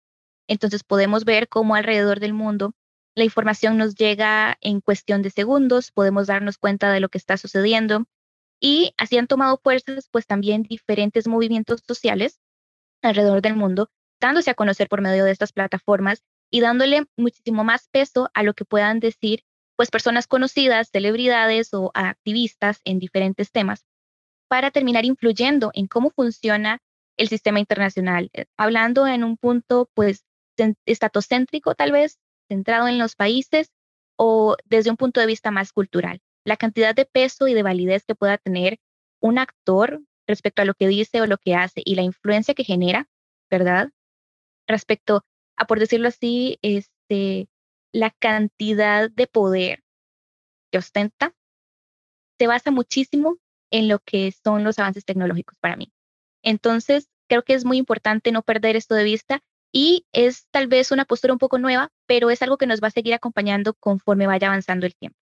Entonces 0.49 0.83
podemos 0.83 1.27
ver 1.27 1.49
cómo 1.49 1.75
alrededor 1.75 2.21
del 2.21 2.33
mundo 2.33 2.73
la 3.15 3.25
información 3.25 3.77
nos 3.77 3.97
llega 3.97 4.57
en 4.63 4.81
cuestión 4.81 5.21
de 5.21 5.29
segundos, 5.29 5.93
podemos 5.93 6.29
darnos 6.29 6.57
cuenta 6.57 6.91
de 6.91 7.01
lo 7.01 7.11
que 7.11 7.19
está 7.19 7.37
sucediendo 7.37 8.07
y 8.61 8.95
así 8.97 9.19
han 9.19 9.27
tomado 9.27 9.61
fuerzas 9.63 10.09
pues 10.11 10.27
también 10.27 10.63
diferentes 10.63 11.29
movimientos 11.29 11.83
sociales 11.87 12.41
alrededor 13.03 13.43
del 13.43 13.57
mundo, 13.57 13.91
dándose 14.21 14.51
a 14.51 14.55
conocer 14.55 14.89
por 14.89 15.01
medio 15.01 15.25
de 15.25 15.33
estas 15.33 15.53
plataformas 15.53 16.23
y 16.51 16.61
dándole 16.61 17.05
muchísimo 17.17 17.65
más 17.65 17.89
peso 17.89 18.31
a 18.35 18.43
lo 18.43 18.55
que 18.55 18.65
puedan 18.65 19.01
decir 19.01 19.45
pues 19.77 19.91
personas 19.91 20.27
conocidas, 20.27 20.91
celebridades 20.93 21.73
o 21.73 21.91
activistas 21.95 22.81
en 22.85 22.99
diferentes 22.99 23.51
temas 23.51 23.87
para 24.49 24.71
terminar 24.71 25.05
influyendo 25.05 25.71
en 25.75 25.87
cómo 25.87 26.11
funciona 26.11 26.83
el 27.17 27.29
sistema 27.29 27.61
internacional, 27.61 28.31
eh, 28.33 28.47
hablando 28.57 29.07
en 29.07 29.25
un 29.25 29.37
punto 29.37 29.89
pues 29.95 30.25
estatocéntrico 30.85 31.75
tal 31.75 31.93
vez, 31.93 32.19
centrado 32.49 32.89
en 32.89 32.99
los 32.99 33.15
países 33.15 33.71
o 34.17 34.57
desde 34.67 34.91
un 34.91 34.97
punto 34.97 35.21
de 35.21 35.27
vista 35.27 35.51
más 35.51 35.73
cultural. 35.73 36.21
La 36.45 36.57
cantidad 36.57 36.95
de 36.95 37.07
peso 37.07 37.49
y 37.49 37.55
de 37.55 37.63
validez 37.63 38.05
que 38.05 38.15
pueda 38.15 38.37
tener 38.39 38.79
un 39.21 39.39
actor 39.39 40.03
respecto 40.31 40.63
a 40.63 40.65
lo 40.65 40.75
que 40.75 40.89
dice 40.89 41.21
o 41.21 41.27
lo 41.27 41.39
que 41.39 41.55
hace 41.55 41.83
y 41.85 41.95
la 41.95 42.03
influencia 42.03 42.55
que 42.55 42.65
genera, 42.65 43.09
¿verdad? 43.51 43.91
Respecto 44.67 45.25
a, 45.57 45.67
por 45.67 45.79
decirlo 45.79 46.09
así, 46.09 46.59
este, 46.63 47.49
la 47.93 48.11
cantidad 48.11 49.11
de 49.11 49.27
poder 49.27 49.83
que 50.71 50.79
ostenta, 50.79 51.35
se 52.39 52.47
basa 52.47 52.71
muchísimo 52.71 53.37
en 53.71 53.89
lo 53.89 53.99
que 53.99 54.33
son 54.33 54.65
los 54.65 54.79
avances 54.79 55.05
tecnológicos 55.05 55.59
para 55.61 55.77
mí. 55.77 55.93
Entonces, 56.43 57.09
creo 57.29 57.45
que 57.45 57.55
es 57.55 57.65
muy 57.65 57.77
importante 57.77 58.33
no 58.33 58.43
perder 58.43 58.77
esto 58.77 58.95
de 58.95 59.05
vista 59.05 59.43
y 59.73 60.07
es 60.13 60.47
tal 60.51 60.67
vez 60.67 60.91
una 60.91 61.05
postura 61.05 61.33
un 61.33 61.39
poco 61.39 61.59
nueva, 61.59 61.93
pero 62.07 62.31
es 62.31 62.43
algo 62.43 62.57
que 62.57 62.67
nos 62.67 62.81
va 62.81 62.89
a 62.89 62.93
seguir 62.93 63.15
acompañando 63.15 63.75
conforme 63.75 64.27
vaya 64.27 64.49
avanzando 64.49 64.87
el 64.87 64.97
tiempo. 64.97 65.19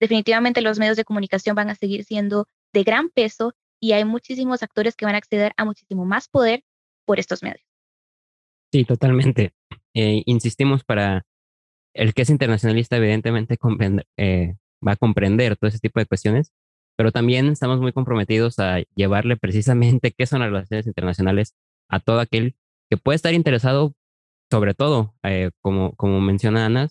Definitivamente 0.00 0.62
los 0.62 0.78
medios 0.78 0.96
de 0.96 1.04
comunicación 1.04 1.54
van 1.54 1.70
a 1.70 1.74
seguir 1.74 2.04
siendo 2.04 2.46
de 2.72 2.84
gran 2.84 3.10
peso 3.10 3.54
y 3.82 3.92
hay 3.92 4.04
muchísimos 4.04 4.62
actores 4.62 4.94
que 4.94 5.04
van 5.04 5.16
a 5.16 5.18
acceder 5.18 5.52
a 5.56 5.64
muchísimo 5.64 6.04
más 6.04 6.28
poder 6.28 6.62
por 7.04 7.18
estos 7.18 7.42
medios. 7.42 7.66
Sí, 8.72 8.84
totalmente. 8.84 9.52
Eh, 9.92 10.22
insistimos 10.24 10.84
para 10.84 11.26
el 11.94 12.14
que 12.14 12.22
es 12.22 12.30
internacionalista, 12.30 12.96
evidentemente 12.96 13.58
eh, 14.16 14.54
va 14.86 14.92
a 14.92 14.96
comprender 14.96 15.56
todo 15.56 15.68
ese 15.68 15.80
tipo 15.80 15.98
de 15.98 16.06
cuestiones, 16.06 16.52
pero 16.96 17.10
también 17.10 17.48
estamos 17.48 17.80
muy 17.80 17.92
comprometidos 17.92 18.60
a 18.60 18.82
llevarle 18.94 19.36
precisamente 19.36 20.12
qué 20.12 20.26
son 20.26 20.40
las 20.40 20.50
relaciones 20.50 20.86
internacionales 20.86 21.54
a 21.88 21.98
todo 21.98 22.20
aquel 22.20 22.54
que 22.88 22.96
puede 22.96 23.16
estar 23.16 23.34
interesado, 23.34 23.94
sobre 24.50 24.74
todo, 24.74 25.14
eh, 25.24 25.50
como, 25.60 25.94
como 25.96 26.20
menciona 26.20 26.66
Ana, 26.66 26.88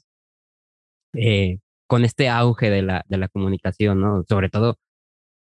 eh, 1.13 1.59
con 1.87 2.03
este 2.03 2.27
auge 2.27 2.69
de 2.69 2.81
la, 2.81 3.05
de 3.07 3.17
la 3.17 3.29
comunicación, 3.29 4.01
¿no? 4.01 4.23
Sobre 4.27 4.49
todo, 4.49 4.77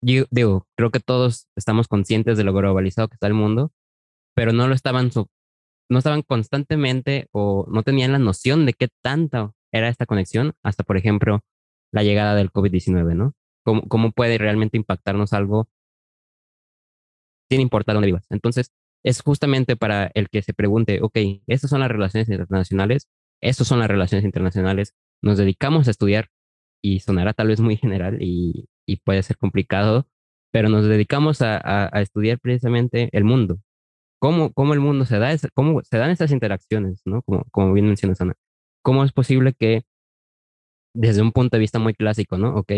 yo 0.03 0.25
digo, 0.31 0.67
creo 0.77 0.91
que 0.91 1.00
todos 1.00 1.48
estamos 1.55 1.88
conscientes 1.88 2.38
de 2.38 2.43
lo 2.43 2.53
globalizado 2.53 3.07
que 3.07 3.15
está 3.15 3.27
el 3.27 3.33
mundo, 3.33 3.72
pero 4.36 4.53
no 4.53 4.67
lo 4.67 4.75
estaban, 4.75 5.12
no 5.89 5.98
estaban 5.98 6.22
constantemente 6.24 7.27
o 7.31 7.65
no 7.69 7.83
tenían 7.83 8.12
la 8.12 8.19
noción 8.19 8.65
de 8.65 8.74
qué 8.74 8.89
tanto 9.01 9.55
era 9.72 9.89
esta 9.89 10.05
conexión 10.05 10.53
hasta, 10.63 10.83
por 10.83 10.98
ejemplo, 10.98 11.41
la 11.91 12.03
llegada 12.03 12.36
del 12.36 12.51
COVID-19, 12.51 13.15
¿no? 13.15 13.33
cómo, 13.63 13.88
cómo 13.88 14.12
puede 14.12 14.38
realmente 14.38 14.77
impactarnos 14.77 15.33
algo 15.33 15.67
sin 17.50 17.62
importar 17.62 17.95
dónde 17.95 18.07
vivas. 18.07 18.25
Entonces, 18.29 18.72
es 19.03 19.22
justamente 19.22 19.75
para 19.75 20.12
el 20.13 20.29
que 20.29 20.41
se 20.41 20.53
pregunte, 20.53 21.01
ok, 21.01 21.17
estas 21.48 21.69
son 21.69 21.81
las 21.81 21.89
relaciones 21.89 22.29
internacionales, 22.29 23.07
estas 23.41 23.67
son 23.67 23.79
las 23.79 23.88
relaciones 23.88 24.25
internacionales, 24.25 24.93
nos 25.22 25.38
dedicamos 25.38 25.88
a 25.88 25.91
estudiar 25.91 26.29
y 26.81 27.00
sonará 27.00 27.33
tal 27.33 27.48
vez 27.48 27.60
muy 27.60 27.77
general 27.77 28.22
y, 28.22 28.67
y 28.85 28.97
puede 28.97 29.23
ser 29.23 29.37
complicado, 29.37 30.07
pero 30.51 30.69
nos 30.69 30.85
dedicamos 30.85 31.41
a, 31.41 31.59
a, 31.63 32.01
estudiar 32.01 32.39
precisamente 32.39 33.09
el 33.11 33.23
mundo, 33.23 33.59
cómo, 34.19 34.53
cómo 34.53 34.73
el 34.73 34.79
mundo 34.79 35.05
se 35.05 35.19
da, 35.19 35.35
cómo 35.53 35.81
se 35.83 35.97
dan 35.97 36.11
esas 36.11 36.31
interacciones, 36.31 37.01
¿no? 37.05 37.21
Como, 37.23 37.43
como 37.51 37.73
bien 37.73 37.87
menciona 37.87 38.15
Sana. 38.15 38.35
¿Cómo 38.83 39.03
es 39.03 39.11
posible 39.13 39.53
que 39.53 39.83
desde 40.93 41.21
un 41.21 41.31
punto 41.31 41.57
de 41.57 41.61
vista 41.61 41.79
muy 41.79 41.93
clásico, 41.93 42.37
¿no? 42.37 42.55
Ok, 42.55 42.71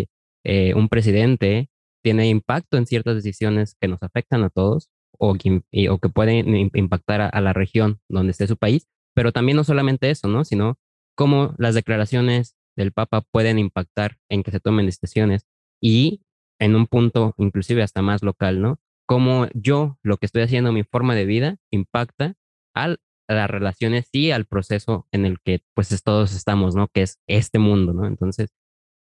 eh, 0.45 0.73
un 0.75 0.89
presidente 0.89 1.69
tiene 2.03 2.29
impacto 2.29 2.77
en 2.77 2.85
ciertas 2.85 3.15
decisiones 3.15 3.75
que 3.79 3.87
nos 3.87 4.01
afectan 4.03 4.43
a 4.43 4.49
todos 4.49 4.89
o 5.17 5.35
que, 5.35 5.61
o 5.89 5.97
que 5.97 6.09
pueden 6.09 6.55
impactar 6.73 7.29
a, 7.33 7.41
la 7.41 7.53
región 7.53 7.99
donde 8.09 8.31
esté 8.31 8.47
su 8.47 8.57
país, 8.57 8.87
pero 9.15 9.31
también 9.31 9.55
no 9.55 9.63
solamente 9.63 10.09
eso, 10.11 10.27
¿no? 10.27 10.45
Sino 10.45 10.77
cómo 11.15 11.55
las 11.57 11.75
declaraciones 11.75 12.55
del 12.75 12.91
Papa 12.91 13.21
pueden 13.21 13.57
impactar 13.59 14.17
en 14.29 14.43
que 14.43 14.51
se 14.51 14.59
tomen 14.59 14.85
decisiones 14.85 15.45
y 15.85 16.21
en 16.59 16.75
un 16.75 16.87
punto 16.87 17.35
inclusive 17.37 17.83
hasta 17.83 18.01
más 18.01 18.23
local, 18.23 18.59
¿no? 18.59 18.79
Cómo 19.07 19.47
yo, 19.53 19.99
lo 20.01 20.17
que 20.17 20.25
estoy 20.25 20.41
haciendo, 20.41 20.71
mi 20.71 20.83
forma 20.83 21.13
de 21.13 21.25
vida, 21.25 21.57
impacta 21.71 22.33
a 22.75 22.95
las 23.27 23.49
relaciones 23.49 24.09
y 24.11 24.31
al 24.31 24.45
proceso 24.45 25.07
en 25.11 25.25
el 25.27 25.37
que 25.39 25.61
pues 25.75 26.01
todos 26.03 26.35
estamos, 26.35 26.73
¿no? 26.75 26.87
Que 26.87 27.03
es 27.03 27.19
este 27.27 27.59
mundo, 27.59 27.93
¿no? 27.93 28.07
Entonces, 28.07 28.49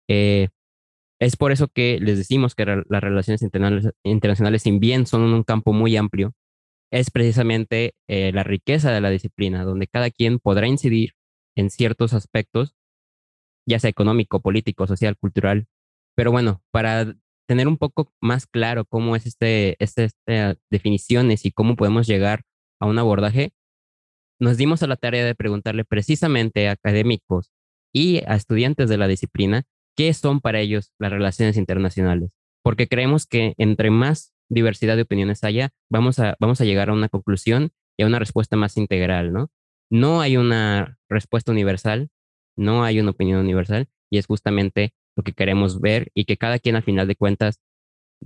eh, 0.10 0.50
es 1.22 1.38
por 1.38 1.52
eso 1.52 1.68
que 1.68 2.00
les 2.02 2.18
decimos 2.18 2.56
que 2.56 2.66
las 2.66 3.04
relaciones 3.04 3.44
internacionales, 3.44 4.64
sin 4.64 4.80
bien 4.80 5.06
son 5.06 5.22
un 5.22 5.44
campo 5.44 5.74
muy 5.74 5.96
amplio, 5.96 6.34
es 6.92 7.12
precisamente 7.12 7.94
eh, 8.10 8.32
la 8.34 8.44
riqueza 8.44 8.92
de 8.92 9.02
la 9.02 9.12
disciplina, 9.12 9.64
donde 9.64 9.86
cada 9.88 10.10
quien 10.10 10.40
podrá 10.40 10.68
incidir 10.68 11.12
en 11.56 11.70
ciertos 11.70 12.14
aspectos, 12.14 12.76
ya 13.68 13.80
sea 13.80 13.92
económico, 13.92 14.42
político, 14.42 14.88
social, 14.88 15.18
cultural. 15.18 15.68
Pero 16.16 16.32
bueno, 16.32 16.62
para 16.72 17.16
tener 17.48 17.68
un 17.68 17.78
poco 17.78 18.12
más 18.22 18.48
claro 18.48 18.86
cómo 18.86 19.16
es 19.16 19.26
este, 19.26 19.76
este, 19.80 20.10
definiciones 20.70 21.46
y 21.46 21.52
cómo 21.52 21.76
podemos 21.76 22.08
llegar 22.08 22.44
a 22.80 22.86
un 22.86 23.00
abordaje, 23.00 23.54
nos 24.40 24.58
dimos 24.58 24.84
a 24.84 24.88
la 24.88 24.96
tarea 24.96 25.26
de 25.26 25.36
preguntarle 25.36 25.86
precisamente 25.86 26.68
a 26.68 26.74
académicos 26.74 27.52
y 27.94 28.20
a 28.26 28.36
estudiantes 28.36 28.90
de 28.90 28.98
la 28.98 29.08
disciplina 29.08 29.64
qué 29.96 30.14
son 30.14 30.42
para 30.42 30.60
ellos 30.60 30.92
las 31.00 31.12
relaciones 31.12 31.58
internacionales, 31.58 32.32
porque 32.64 32.88
creemos 32.88 33.26
que 33.26 33.54
entre 33.58 33.92
más 33.92 34.34
diversidad 34.50 34.96
de 34.96 35.04
opiniones 35.04 35.44
haya, 35.44 35.70
vamos 35.90 36.20
a, 36.20 36.36
vamos 36.40 36.62
a 36.62 36.66
llegar 36.66 36.90
a 36.90 36.94
una 36.94 37.10
conclusión 37.10 37.72
y 37.98 38.04
a 38.04 38.08
una 38.08 38.20
respuesta 38.20 38.56
más 38.58 38.78
integral, 38.78 39.32
¿no? 39.32 39.50
No 39.90 40.22
hay 40.22 40.38
una 40.38 40.98
respuesta 41.10 41.52
universal, 41.52 42.10
no 42.58 42.84
hay 42.84 43.00
una 43.00 43.12
opinión 43.12 43.40
universal, 43.40 43.88
y 44.12 44.18
es 44.18 44.26
justamente 44.26 44.94
lo 45.16 45.24
que 45.24 45.34
queremos 45.34 45.82
ver 45.82 46.12
y 46.14 46.26
que 46.26 46.38
cada 46.38 46.60
quien 46.60 46.76
al 46.76 46.84
final 46.84 47.08
de 47.08 47.16
cuentas, 47.16 47.60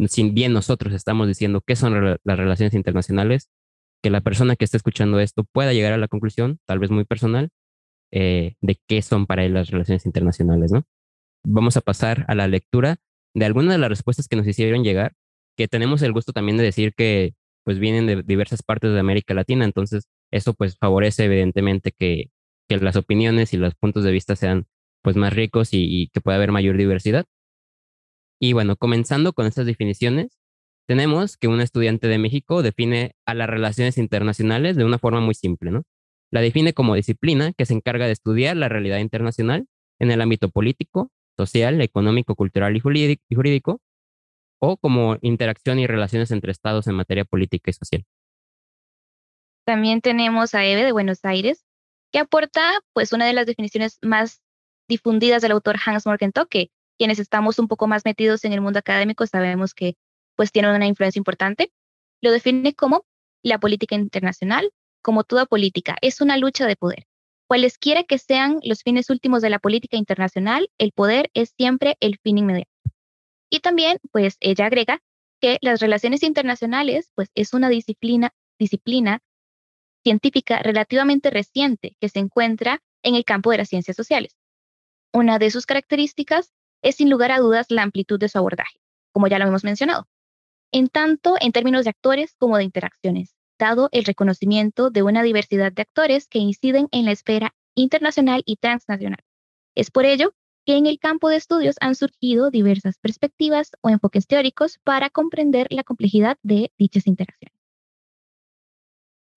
sin 0.08 0.34
bien 0.34 0.54
nosotros 0.54 0.94
estamos 0.94 1.28
diciendo 1.28 1.62
qué 1.66 1.76
son 1.76 2.18
las 2.24 2.38
relaciones 2.38 2.74
internacionales, 2.74 3.50
que 4.04 4.10
la 4.10 4.22
persona 4.22 4.56
que 4.56 4.66
esté 4.66 4.78
escuchando 4.78 5.20
esto 5.20 5.44
pueda 5.44 5.74
llegar 5.74 5.94
a 5.94 5.98
la 5.98 6.08
conclusión, 6.08 6.60
tal 6.66 6.80
vez 6.80 6.92
muy 6.92 7.06
personal, 7.06 7.50
eh, 8.12 8.56
de 8.62 8.80
qué 8.88 9.02
son 9.02 9.26
para 9.26 9.44
él 9.46 9.54
las 9.54 9.70
relaciones 9.70 10.06
internacionales, 10.06 10.72
¿no? 10.72 10.86
vamos 11.48 11.78
a 11.78 11.82
pasar 11.82 12.26
a 12.28 12.36
la 12.36 12.48
lectura 12.48 12.98
de 13.34 13.46
algunas 13.46 13.74
de 13.74 13.80
las 13.80 13.90
respuestas 13.90 14.28
que 14.28 14.36
nos 14.36 14.48
hicieron 14.48 14.84
llegar, 14.84 15.14
que 15.58 15.68
tenemos 15.68 16.02
el 16.02 16.14
gusto 16.14 16.34
también 16.34 16.58
de 16.58 16.64
decir 16.64 16.94
que 16.96 17.34
pues 17.64 17.80
vienen 17.80 18.06
de 18.06 18.24
diversas 18.24 18.64
partes 18.64 18.94
de 18.94 19.00
América 19.00 19.34
Latina, 19.34 19.66
entonces 19.66 20.08
eso 20.32 20.54
pues 20.54 20.78
favorece 20.78 21.26
evidentemente 21.26 21.92
que, 21.98 22.32
que 22.70 22.78
las 22.78 22.96
opiniones 22.96 23.54
y 23.54 23.58
los 23.58 23.76
puntos 23.76 24.04
de 24.04 24.12
vista 24.12 24.36
sean 24.36 24.66
pues 25.02 25.16
más 25.16 25.34
ricos 25.34 25.70
y, 25.72 26.10
que 26.14 26.22
pueda 26.22 26.38
haber 26.38 26.52
mayor 26.52 26.78
diversidad. 26.78 27.26
Y 28.40 28.54
bueno, 28.54 28.76
comenzando 28.76 29.34
con 29.34 29.46
estas 29.46 29.66
definiciones, 29.66 30.38
tenemos 30.88 31.38
que 31.38 31.48
un 31.48 31.62
estudiante 31.62 32.08
de 32.08 32.18
México 32.18 32.64
define 32.64 33.14
a 33.26 33.34
las 33.34 33.50
relaciones 33.50 33.98
internacionales 33.98 34.76
de 34.76 34.86
una 34.86 35.00
forma 35.00 35.20
muy 35.20 35.34
simple, 35.34 35.72
¿no? 35.72 35.84
La 36.32 36.42
define 36.42 36.74
como 36.74 36.96
disciplina 36.96 37.54
que 37.54 37.66
se 37.66 37.74
encarga 37.74 38.06
de 38.06 38.12
estudiar 38.12 38.58
la 38.58 38.70
realidad 38.70 39.00
internacional 39.00 39.66
en 40.00 40.12
el 40.12 40.22
ámbito 40.22 40.50
político, 40.50 41.10
social, 41.38 41.82
económico, 41.82 42.36
cultural 42.36 42.76
y 42.76 42.80
jurídico, 42.80 43.82
o 44.60 44.78
como 44.78 45.18
interacción 45.22 45.80
y 45.80 45.88
relaciones 45.88 46.32
entre 46.32 46.52
estados 46.52 46.88
en 46.88 46.96
materia 46.96 47.26
política 47.26 47.70
y 47.70 47.74
social. 47.74 48.06
También 49.66 50.02
tenemos 50.02 50.56
a 50.56 50.66
Eve 50.66 50.84
de 50.84 50.92
Buenos 50.92 51.24
Aires, 51.24 51.66
que 52.12 52.20
aporta 52.20 52.80
pues 52.94 53.14
una 53.14 53.26
de 53.26 53.34
las 53.34 53.46
definiciones 53.46 54.00
más 54.02 54.42
difundidas 54.88 55.42
del 55.42 55.52
autor 55.52 55.78
Hans 55.86 56.06
Morgenthau, 56.06 56.48
que 56.48 56.70
quienes 56.98 57.20
estamos 57.20 57.60
un 57.60 57.68
poco 57.68 57.88
más 57.88 58.06
metidos 58.06 58.44
en 58.46 58.54
el 58.54 58.62
mundo 58.62 58.80
académico 58.80 59.26
sabemos 59.28 59.74
que 59.74 59.96
pues 60.36 60.52
tiene 60.52 60.74
una 60.74 60.88
influencia 60.88 61.20
importante. 61.20 61.72
Lo 62.22 62.32
define 62.32 62.74
como 62.74 63.06
la 63.44 63.60
política 63.60 63.96
internacional, 63.96 64.72
como 65.02 65.24
toda 65.24 65.46
política, 65.46 65.98
es 66.02 66.22
una 66.22 66.38
lucha 66.38 66.66
de 66.66 66.76
poder. 66.76 67.06
Cualesquiera 67.48 68.04
que 68.04 68.18
sean 68.18 68.60
los 68.64 68.84
fines 68.84 69.10
últimos 69.10 69.42
de 69.42 69.50
la 69.50 69.60
política 69.60 69.96
internacional, 69.98 70.70
el 70.78 70.92
poder 70.92 71.30
es 71.34 71.54
siempre 71.58 71.96
el 72.02 72.18
fin 72.22 72.38
inmediato. 72.38 72.72
Y 73.50 73.62
también, 73.62 74.00
pues 74.12 74.36
ella 74.42 74.66
agrega 74.66 75.02
que 75.40 75.58
las 75.62 75.80
relaciones 75.80 76.24
internacionales, 76.24 77.12
pues 77.16 77.30
es 77.36 77.54
una 77.54 77.70
disciplina, 77.70 78.34
disciplina 78.60 79.22
científica 80.04 80.60
relativamente 80.60 81.30
reciente 81.30 81.96
que 82.00 82.10
se 82.10 82.20
encuentra 82.20 82.82
en 83.04 83.16
el 83.16 83.24
campo 83.24 83.52
de 83.52 83.58
las 83.60 83.70
ciencias 83.70 83.96
sociales. 83.96 84.36
Una 85.14 85.40
de 85.40 85.52
sus 85.52 85.66
características 85.66 86.54
es 86.82 86.96
sin 86.96 87.10
lugar 87.10 87.32
a 87.32 87.40
dudas 87.40 87.68
la 87.70 87.84
amplitud 87.84 88.20
de 88.20 88.30
su 88.30 88.38
abordaje, 88.38 88.80
como 89.12 89.28
ya 89.28 89.40
lo 89.40 89.48
hemos 89.48 89.64
mencionado, 89.64 90.08
en 90.72 90.88
tanto 90.90 91.36
en 91.40 91.52
términos 91.52 91.86
de 91.86 91.92
actores 91.92 92.36
como 92.38 92.58
de 92.58 92.64
interacciones, 92.64 93.36
dado 93.58 93.90
el 93.92 94.06
reconocimiento 94.06 94.90
de 94.90 95.04
una 95.04 95.24
diversidad 95.24 95.72
de 95.72 95.82
actores 95.82 96.28
que 96.28 96.40
inciden 96.40 96.88
en 96.92 97.06
la 97.06 97.12
esfera 97.12 97.56
internacional 97.76 98.44
y 98.46 98.58
transnacional. 98.58 99.20
Es 99.76 99.92
por 99.92 100.06
ello 100.06 100.34
que 100.66 100.76
en 100.76 100.86
el 100.86 101.00
campo 101.00 101.30
de 101.30 101.38
estudios 101.38 101.78
han 101.80 101.96
surgido 101.96 102.52
diversas 102.52 102.98
perspectivas 102.98 103.72
o 103.82 103.90
enfoques 103.90 104.28
teóricos 104.28 104.80
para 104.84 105.10
comprender 105.10 105.68
la 105.70 105.84
complejidad 105.84 106.38
de 106.44 106.72
dichas 106.78 107.08
interacciones. 107.08 107.58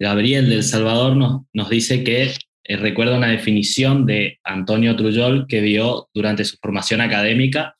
Gabriel 0.00 0.48
del 0.48 0.64
Salvador 0.64 1.16
nos, 1.52 1.68
dice 1.68 2.02
que 2.02 2.32
eh, 2.70 2.76
recuerda 2.76 3.16
una 3.16 3.26
definición 3.26 4.06
de 4.06 4.38
Antonio 4.44 4.94
Trujol 4.94 5.46
que 5.48 5.60
dio 5.60 6.08
durante 6.14 6.44
su 6.44 6.56
formación 6.62 7.00
académica, 7.00 7.76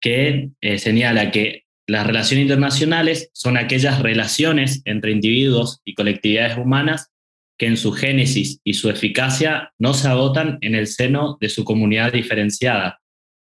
que 0.00 0.50
eh, 0.60 0.78
señala 0.78 1.32
que 1.32 1.64
las 1.88 2.06
relaciones 2.06 2.44
internacionales 2.44 3.30
son 3.32 3.56
aquellas 3.56 4.00
relaciones 4.00 4.80
entre 4.84 5.10
individuos 5.10 5.80
y 5.84 5.94
colectividades 5.94 6.56
humanas 6.56 7.10
que 7.58 7.66
en 7.66 7.76
su 7.76 7.90
génesis 7.90 8.60
y 8.62 8.74
su 8.74 8.90
eficacia 8.90 9.72
no 9.76 9.92
se 9.92 10.06
agotan 10.06 10.58
en 10.60 10.76
el 10.76 10.86
seno 10.86 11.36
de 11.40 11.48
su 11.48 11.64
comunidad 11.64 12.12
diferenciada 12.12 13.00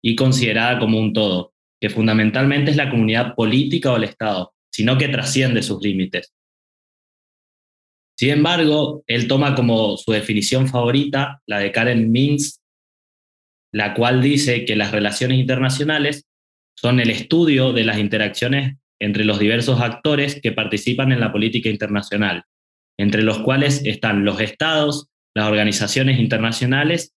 y 0.01 0.15
considerada 0.15 0.79
como 0.79 0.99
un 0.99 1.11
todo, 1.11 1.53
que 1.81 1.89
fundamentalmente 1.89 2.71
es 2.71 2.77
la 2.77 2.89
comunidad 2.89 3.35
política 3.35 3.91
o 3.91 3.97
el 3.97 4.05
Estado, 4.05 4.53
sino 4.71 4.97
que 4.97 5.09
trasciende 5.09 5.61
sus 5.61 5.81
límites. 5.81 6.33
Sin 8.17 8.31
embargo, 8.31 9.03
él 9.05 9.27
toma 9.27 9.53
como 9.53 9.95
su 9.95 10.11
definición 10.11 10.67
favorita 10.67 11.41
la 11.45 11.59
de 11.59 11.71
Karen 11.71 12.11
Mintz, 12.11 12.61
la 13.71 13.93
cual 13.93 14.21
dice 14.21 14.65
que 14.65 14.75
las 14.75 14.91
relaciones 14.91 15.37
internacionales 15.37 16.25
son 16.75 16.99
el 16.99 17.11
estudio 17.11 17.73
de 17.73 17.83
las 17.83 17.99
interacciones 17.99 18.77
entre 18.99 19.23
los 19.23 19.37
diversos 19.37 19.81
actores 19.81 20.39
que 20.41 20.51
participan 20.51 21.11
en 21.11 21.19
la 21.19 21.31
política 21.31 21.69
internacional, 21.69 22.43
entre 22.97 23.21
los 23.21 23.39
cuales 23.39 23.83
están 23.85 24.25
los 24.25 24.41
estados, 24.41 25.07
las 25.35 25.47
organizaciones 25.47 26.19
internacionales 26.19 27.13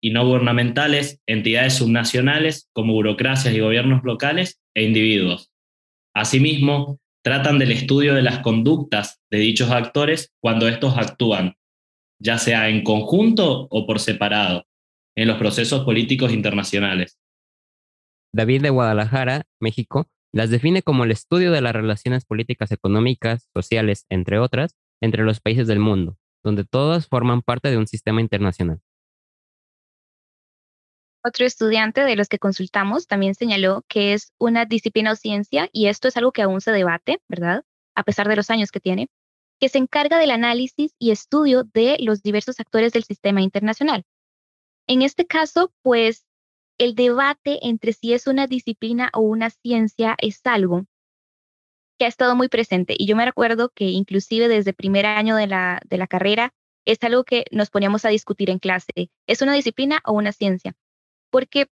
y 0.00 0.10
no 0.10 0.24
gubernamentales, 0.24 1.20
entidades 1.26 1.74
subnacionales 1.74 2.68
como 2.72 2.92
burocracias 2.92 3.52
y 3.52 3.58
gobiernos 3.58 4.04
locales 4.04 4.60
e 4.76 4.84
individuos. 4.84 5.50
Asimismo, 6.14 7.00
tratan 7.22 7.58
del 7.58 7.72
estudio 7.72 8.14
de 8.14 8.22
las 8.22 8.40
conductas 8.40 9.20
de 9.30 9.38
dichos 9.38 9.70
actores 9.70 10.32
cuando 10.40 10.68
estos 10.68 10.96
actúan, 10.96 11.54
ya 12.20 12.38
sea 12.38 12.68
en 12.68 12.82
conjunto 12.82 13.68
o 13.70 13.86
por 13.86 14.00
separado, 14.00 14.66
en 15.16 15.28
los 15.28 15.38
procesos 15.38 15.84
políticos 15.84 16.32
internacionales. 16.32 17.18
David 18.32 18.62
de 18.62 18.70
Guadalajara, 18.70 19.44
México, 19.60 20.06
las 20.32 20.50
define 20.50 20.82
como 20.82 21.04
el 21.04 21.10
estudio 21.10 21.50
de 21.52 21.60
las 21.60 21.72
relaciones 21.72 22.24
políticas, 22.24 22.70
económicas, 22.70 23.48
sociales, 23.54 24.06
entre 24.10 24.38
otras, 24.38 24.76
entre 25.00 25.24
los 25.24 25.40
países 25.40 25.66
del 25.66 25.78
mundo, 25.78 26.18
donde 26.44 26.64
todas 26.64 27.08
forman 27.08 27.42
parte 27.42 27.70
de 27.70 27.78
un 27.78 27.86
sistema 27.86 28.20
internacional. 28.20 28.80
Otro 31.24 31.46
estudiante 31.46 32.02
de 32.02 32.16
los 32.16 32.28
que 32.28 32.38
consultamos 32.38 33.06
también 33.06 33.34
señaló 33.34 33.84
que 33.88 34.12
es 34.14 34.32
una 34.38 34.64
disciplina 34.66 35.12
o 35.12 35.16
ciencia, 35.16 35.68
y 35.72 35.86
esto 35.86 36.08
es 36.08 36.16
algo 36.16 36.32
que 36.32 36.42
aún 36.42 36.60
se 36.60 36.70
debate, 36.70 37.20
¿verdad? 37.28 37.64
A 37.94 38.04
pesar 38.04 38.28
de 38.28 38.36
los 38.36 38.50
años 38.50 38.70
que 38.70 38.80
tiene, 38.80 39.08
que 39.60 39.68
se 39.68 39.78
encarga 39.78 40.18
del 40.18 40.30
análisis 40.30 40.94
y 40.98 41.10
estudio 41.10 41.64
de 41.64 41.96
los 42.00 42.22
diversos 42.22 42.60
actores 42.60 42.92
del 42.92 43.04
sistema 43.04 43.42
internacional. 43.42 44.04
En 44.86 45.02
este 45.02 45.26
caso, 45.26 45.72
pues 45.82 46.24
el 46.78 46.94
debate 46.94 47.58
entre 47.62 47.92
si 47.92 48.14
es 48.14 48.26
una 48.26 48.46
disciplina 48.46 49.10
o 49.12 49.20
una 49.20 49.50
ciencia 49.50 50.16
es 50.18 50.40
algo 50.44 50.86
que 51.98 52.04
ha 52.04 52.08
estado 52.08 52.36
muy 52.36 52.48
presente. 52.48 52.94
Y 52.96 53.06
yo 53.06 53.16
me 53.16 53.24
recuerdo 53.24 53.70
que 53.70 53.86
inclusive 53.86 54.46
desde 54.48 54.72
primer 54.72 55.04
año 55.04 55.34
de 55.34 55.48
la, 55.48 55.80
de 55.84 55.98
la 55.98 56.06
carrera 56.06 56.54
es 56.84 56.98
algo 57.02 57.24
que 57.24 57.44
nos 57.50 57.70
poníamos 57.70 58.04
a 58.04 58.08
discutir 58.10 58.50
en 58.50 58.60
clase. 58.60 59.10
¿Es 59.26 59.42
una 59.42 59.52
disciplina 59.54 60.00
o 60.04 60.12
una 60.12 60.32
ciencia? 60.32 60.74
Porque 61.30 61.68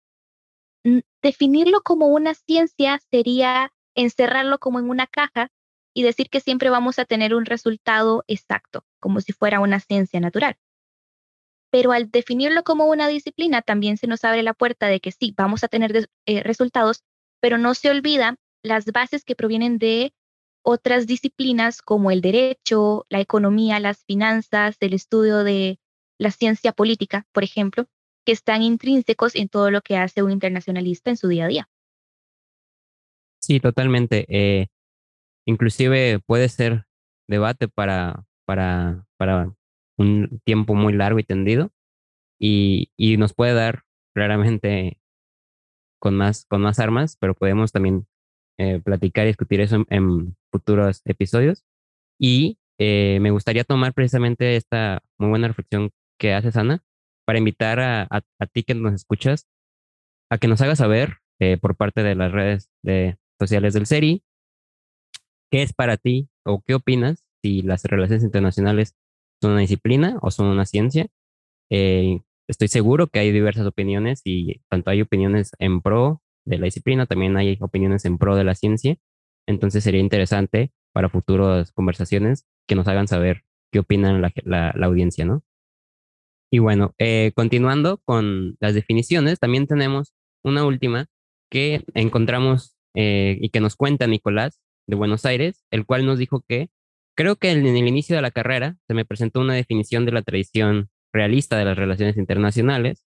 definirlo 1.21 1.81
como 1.81 2.07
una 2.07 2.33
ciencia 2.33 2.99
sería 3.11 3.71
encerrarlo 3.95 4.59
como 4.59 4.79
en 4.79 4.89
una 4.89 5.07
caja 5.07 5.49
y 5.93 6.03
decir 6.03 6.29
que 6.29 6.39
siempre 6.39 6.69
vamos 6.69 6.99
a 6.99 7.05
tener 7.05 7.35
un 7.35 7.45
resultado 7.45 8.23
exacto, 8.27 8.85
como 8.99 9.21
si 9.21 9.33
fuera 9.33 9.59
una 9.59 9.79
ciencia 9.79 10.19
natural. 10.19 10.57
Pero 11.69 11.91
al 11.91 12.09
definirlo 12.09 12.63
como 12.63 12.85
una 12.85 13.07
disciplina 13.07 13.61
también 13.61 13.97
se 13.97 14.07
nos 14.07 14.23
abre 14.23 14.43
la 14.43 14.53
puerta 14.53 14.87
de 14.87 14.99
que 14.99 15.11
sí, 15.11 15.33
vamos 15.37 15.63
a 15.63 15.67
tener 15.67 16.09
eh, 16.25 16.43
resultados, 16.43 17.03
pero 17.39 17.57
no 17.57 17.73
se 17.73 17.89
olvida 17.89 18.35
las 18.63 18.85
bases 18.85 19.23
que 19.23 19.35
provienen 19.35 19.77
de 19.77 20.13
otras 20.63 21.07
disciplinas 21.07 21.81
como 21.81 22.11
el 22.11 22.21
derecho, 22.21 23.05
la 23.09 23.19
economía, 23.19 23.79
las 23.79 24.03
finanzas, 24.05 24.77
el 24.79 24.93
estudio 24.93 25.43
de 25.43 25.79
la 26.19 26.31
ciencia 26.31 26.71
política, 26.71 27.25
por 27.31 27.43
ejemplo, 27.43 27.87
que 28.25 28.31
están 28.31 28.61
intrínsecos 28.61 29.35
en 29.35 29.49
todo 29.49 29.71
lo 29.71 29.81
que 29.81 29.97
hace 29.97 30.23
un 30.23 30.31
internacionalista 30.31 31.09
en 31.09 31.17
su 31.17 31.27
día 31.27 31.45
a 31.45 31.47
día. 31.47 31.69
Sí, 33.39 33.59
totalmente. 33.59 34.25
Eh, 34.29 34.67
inclusive 35.45 36.19
puede 36.19 36.47
ser 36.49 36.85
debate 37.27 37.67
para, 37.67 38.25
para, 38.45 39.05
para 39.17 39.53
un 39.97 40.41
tiempo 40.45 40.75
muy 40.75 40.93
largo 40.93 41.19
y 41.19 41.23
tendido 41.23 41.71
y, 42.39 42.89
nos 43.17 43.33
puede 43.33 43.53
dar 43.53 43.83
claramente 44.15 44.99
con 45.99 46.15
más, 46.15 46.45
con 46.45 46.61
más 46.61 46.79
armas, 46.79 47.17
pero 47.19 47.35
podemos 47.35 47.71
también 47.71 48.07
eh, 48.57 48.79
platicar 48.83 49.25
y 49.25 49.27
discutir 49.27 49.61
eso 49.61 49.85
en, 49.89 50.35
futuros 50.51 51.01
episodios. 51.05 51.63
Y 52.19 52.57
eh, 52.79 53.19
me 53.21 53.31
gustaría 53.31 53.63
tomar 53.63 53.93
precisamente 53.93 54.55
esta 54.55 55.01
muy 55.19 55.29
buena 55.29 55.47
reflexión 55.47 55.91
que 56.19 56.33
haces, 56.33 56.57
Ana, 56.57 56.83
para 57.31 57.39
invitar 57.39 57.79
a, 57.79 58.09
ti 58.51 58.63
que 58.63 58.75
nos 58.75 58.93
escuchas 58.93 59.47
a 60.29 60.37
que 60.37 60.49
nos 60.49 60.59
hagas 60.59 60.79
saber 60.79 61.19
eh, 61.39 61.55
por 61.55 61.77
parte 61.77 62.03
de 62.03 62.13
las 62.13 62.29
redes 62.29 62.69
de, 62.83 63.15
sociales 63.39 63.73
del 63.73 63.85
SERI 63.85 64.21
qué 65.49 65.61
es 65.61 65.71
para 65.71 65.95
ti 65.95 66.27
o 66.45 66.61
qué 66.61 66.73
opinas 66.73 67.23
si 67.41 67.61
las 67.61 67.85
relaciones 67.85 68.25
internacionales 68.25 68.97
son 69.41 69.51
una 69.53 69.61
disciplina 69.61 70.19
o 70.21 70.29
son 70.29 70.47
una 70.47 70.65
ciencia. 70.65 71.07
Eh, 71.69 72.19
estoy 72.49 72.67
seguro 72.67 73.07
que 73.07 73.19
hay 73.19 73.31
diversas 73.31 73.65
opiniones 73.65 74.19
y 74.25 74.59
tanto 74.67 74.91
hay 74.91 75.01
opiniones 75.01 75.51
en 75.57 75.79
pro 75.79 76.21
de 76.45 76.57
la 76.57 76.65
disciplina, 76.65 77.05
también 77.05 77.37
hay 77.37 77.57
opiniones 77.61 78.03
en 78.03 78.17
pro 78.17 78.35
de 78.35 78.43
la 78.43 78.55
ciencia. 78.55 78.97
Entonces 79.47 79.85
sería 79.85 80.01
interesante 80.01 80.73
para 80.91 81.07
futuras 81.07 81.71
conversaciones 81.71 82.45
que 82.67 82.75
nos 82.75 82.89
hagan 82.89 83.07
saber 83.07 83.43
qué 83.71 83.79
opinan 83.79 84.21
la, 84.21 84.73
audiencia, 84.83 85.23
¿no? 85.23 85.43
Y 86.51 86.59
bueno, 86.59 86.93
eh, 86.99 87.31
continuando 87.35 87.99
con 88.05 88.57
las 88.59 88.73
definiciones, 88.73 89.39
también 89.39 89.67
tenemos 89.67 90.13
una 90.43 90.65
última 90.65 91.07
que 91.49 91.83
encontramos 91.93 92.75
eh, 92.93 93.37
y 93.41 93.49
que 93.49 93.61
nos 93.61 93.75
cuenta 93.75 94.07
Nicolás 94.07 94.59
de 94.87 94.95
Buenos 94.95 95.25
Aires, 95.25 95.63
el 95.71 95.85
cual 95.85 96.05
nos 96.05 96.19
dijo 96.19 96.43
que 96.47 96.69
Creo 97.15 97.35
que 97.35 97.51
en 97.51 97.65
el 97.65 97.87
inicio 97.87 98.15
de 98.15 98.21
la 98.21 98.31
carrera 98.31 98.77
se 98.87 98.93
me 98.93 99.05
presentó 99.05 99.41
una 99.41 99.53
definición 99.53 100.05
de 100.05 100.11
la 100.11 100.21
tradición 100.21 100.89
realista 101.13 101.57
de 101.57 101.65
las 101.65 101.77
relaciones 101.77 102.17
internacionales. 102.17 103.05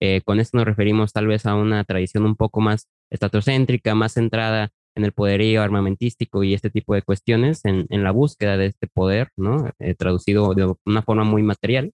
Eh, 0.00 0.22
con 0.24 0.40
esto 0.40 0.56
nos 0.58 0.66
referimos 0.66 1.12
tal 1.12 1.26
vez 1.26 1.46
a 1.46 1.54
una 1.54 1.84
tradición 1.84 2.24
un 2.24 2.34
poco 2.34 2.60
más 2.60 2.88
estatocéntrica, 3.10 3.94
más 3.94 4.14
centrada 4.14 4.70
en 4.96 5.04
el 5.04 5.12
poderío 5.12 5.62
armamentístico 5.62 6.42
y 6.42 6.54
este 6.54 6.70
tipo 6.70 6.94
de 6.94 7.02
cuestiones, 7.02 7.64
en, 7.64 7.86
la 7.88 8.10
búsqueda 8.10 8.56
de 8.56 8.66
este 8.66 8.88
poder, 8.88 9.28
¿no? 9.36 9.70
Traducido 9.96 10.54
de 10.54 10.74
una 10.84 11.02
forma 11.02 11.24
muy 11.24 11.42
material, 11.42 11.92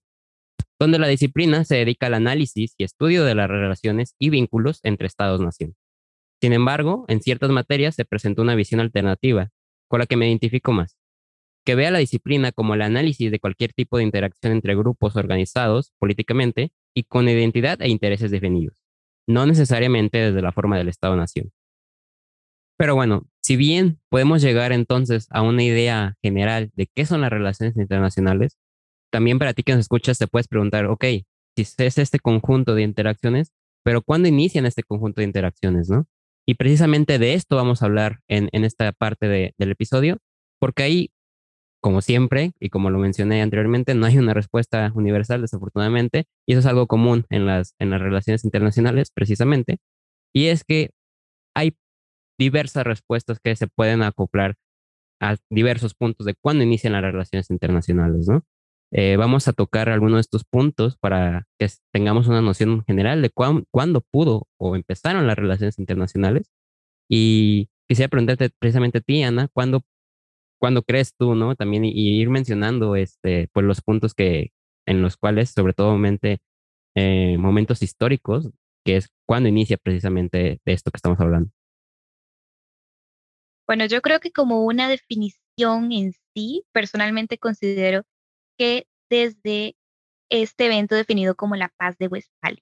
donde 0.79 0.99
la 0.99 1.07
disciplina 1.07 1.65
se 1.65 1.75
dedica 1.75 2.07
al 2.07 2.13
análisis 2.13 2.73
y 2.77 2.83
estudio 2.83 3.25
de 3.25 3.35
las 3.35 3.49
relaciones 3.49 4.15
y 4.17 4.29
vínculos 4.29 4.79
entre 4.83 5.07
Estados-nación. 5.07 5.75
Sin 6.41 6.53
embargo, 6.53 7.05
en 7.09 7.21
ciertas 7.21 7.49
materias 7.49 7.95
se 7.95 8.05
presentó 8.05 8.41
una 8.41 8.55
visión 8.55 8.79
alternativa, 8.79 9.49
con 9.89 9.99
la 9.99 10.05
que 10.05 10.15
me 10.15 10.27
identifico 10.27 10.71
más 10.71 10.99
que 11.69 11.75
vea 11.75 11.91
la 11.91 11.99
disciplina 11.99 12.51
como 12.51 12.73
el 12.73 12.81
análisis 12.81 13.29
de 13.29 13.39
cualquier 13.39 13.73
tipo 13.73 13.97
de 13.97 14.03
interacción 14.03 14.53
entre 14.53 14.75
grupos 14.75 15.15
organizados 15.15 15.93
políticamente 15.99 16.71
y 16.95 17.03
con 17.03 17.29
identidad 17.29 17.79
e 17.81 17.89
intereses 17.89 18.31
definidos, 18.31 18.75
no 19.27 19.45
necesariamente 19.45 20.17
desde 20.17 20.41
la 20.41 20.51
forma 20.51 20.79
del 20.79 20.89
Estado-nación. 20.89 21.51
Pero 22.75 22.95
bueno, 22.95 23.27
si 23.41 23.55
bien 23.55 23.99
podemos 24.09 24.41
llegar 24.41 24.71
entonces 24.71 25.27
a 25.29 25.43
una 25.43 25.61
idea 25.61 26.15
general 26.23 26.71
de 26.73 26.87
qué 26.87 27.05
son 27.05 27.21
las 27.21 27.29
relaciones 27.29 27.77
internacionales, 27.77 28.57
también 29.11 29.39
para 29.39 29.53
ti 29.53 29.63
que 29.63 29.73
nos 29.73 29.81
escuchas 29.81 30.17
te 30.17 30.27
puedes 30.27 30.47
preguntar, 30.47 30.85
ok, 30.85 31.05
si 31.55 31.83
es 31.83 31.97
este 31.97 32.19
conjunto 32.19 32.75
de 32.75 32.83
interacciones, 32.83 33.51
pero 33.83 34.01
¿cuándo 34.01 34.27
inician 34.27 34.65
este 34.65 34.83
conjunto 34.83 35.21
de 35.21 35.25
interacciones, 35.25 35.89
no? 35.89 36.07
Y 36.47 36.55
precisamente 36.55 37.19
de 37.19 37.33
esto 37.33 37.55
vamos 37.55 37.81
a 37.81 37.85
hablar 37.85 38.21
en, 38.27 38.49
esta 38.51 38.91
parte 38.91 39.27
del 39.27 39.71
episodio, 39.71 40.17
porque 40.59 40.83
ahí, 40.83 41.11
como 41.81 42.01
siempre, 42.01 42.53
y 42.59 42.69
como 42.69 42.89
lo 42.89 42.97
mencioné 42.97 43.41
anteriormente, 43.41 43.93
no 43.93 44.07
hay 44.07 44.17
una 44.17 44.33
respuesta 44.33 44.91
universal, 44.95 45.41
desafortunadamente, 45.41 46.25
y 46.47 46.53
eso 46.53 46.59
es 46.59 46.65
algo 46.65 46.87
común 46.87 47.25
en 47.29 47.45
las, 47.45 47.75
en 47.79 47.91
las 47.91 48.01
relaciones 48.01 48.43
internacionales, 48.45 49.11
precisamente, 49.13 49.77
y 50.33 50.47
es 50.47 50.63
que 50.63 50.89
hay 51.55 51.75
diversas 52.39 52.83
respuestas 52.83 53.39
que 53.39 53.55
se 53.55 53.67
pueden 53.67 54.01
acoplar 54.01 54.55
a 55.21 55.35
diversos 55.51 55.93
puntos 55.93 56.25
de 56.25 56.35
cuándo 56.35 56.63
inician 56.63 56.93
las 56.93 57.03
relaciones 57.03 57.49
internacionales, 57.51 58.27
¿no? 58.27 58.43
Eh, 58.91 59.17
vamos 59.17 59.47
a 59.47 59.53
tocar 59.53 59.89
algunos 59.89 60.17
de 60.17 60.21
estos 60.21 60.43
puntos 60.45 60.97
para 60.97 61.47
que 61.59 61.67
tengamos 61.93 62.27
una 62.27 62.41
noción 62.41 62.83
general 62.85 63.21
de 63.21 63.29
cuándo 63.29 64.01
pudo 64.01 64.47
o 64.57 64.75
empezaron 64.75 65.27
las 65.27 65.37
relaciones 65.37 65.77
internacionales. 65.79 66.49
Y 67.09 67.69
quisiera 67.87 68.09
preguntarte 68.09 68.49
precisamente 68.59 68.99
a 68.99 69.01
ti, 69.01 69.23
Ana, 69.23 69.47
¿cuándo, 69.53 69.83
cuándo 70.59 70.83
crees 70.83 71.13
tú, 71.15 71.35
no? 71.35 71.55
También 71.55 71.85
y, 71.85 71.91
ir 72.19 72.29
mencionando 72.29 72.95
este, 72.95 73.49
pues 73.53 73.65
los 73.65 73.81
puntos 73.81 74.13
que, 74.13 74.51
en 74.87 75.01
los 75.01 75.17
cuales, 75.17 75.51
sobre 75.51 75.73
todo 75.73 75.97
eh, 76.95 77.37
momentos 77.37 77.83
históricos, 77.83 78.49
que 78.85 78.97
es 78.97 79.09
cuando 79.27 79.49
inicia 79.49 79.77
precisamente 79.77 80.59
de 80.65 80.73
esto 80.73 80.91
que 80.91 80.97
estamos 80.97 81.19
hablando. 81.19 81.51
Bueno, 83.67 83.85
yo 83.85 84.01
creo 84.01 84.19
que 84.19 84.31
como 84.31 84.65
una 84.65 84.89
definición 84.89 85.91
en 85.91 86.13
sí, 86.33 86.63
personalmente 86.71 87.37
considero 87.37 88.03
que 88.59 88.87
desde 89.09 89.77
este 90.29 90.65
evento 90.65 90.93
definido 90.93 91.35
como 91.35 91.55
la 91.55 91.69
paz 91.69 91.97
de 91.97 92.07
Westfalia. 92.07 92.61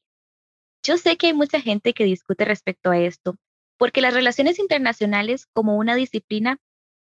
Yo 0.84 0.98
sé 0.98 1.18
que 1.18 1.28
hay 1.28 1.34
mucha 1.34 1.60
gente 1.60 1.94
que 1.94 2.06
discute 2.06 2.46
respecto 2.46 2.92
a 2.92 3.00
esto, 3.00 3.36
porque 3.78 4.00
las 4.00 4.14
relaciones 4.14 4.60
internacionales 4.60 5.48
como 5.54 5.76
una 5.76 5.96
disciplina 5.96 6.60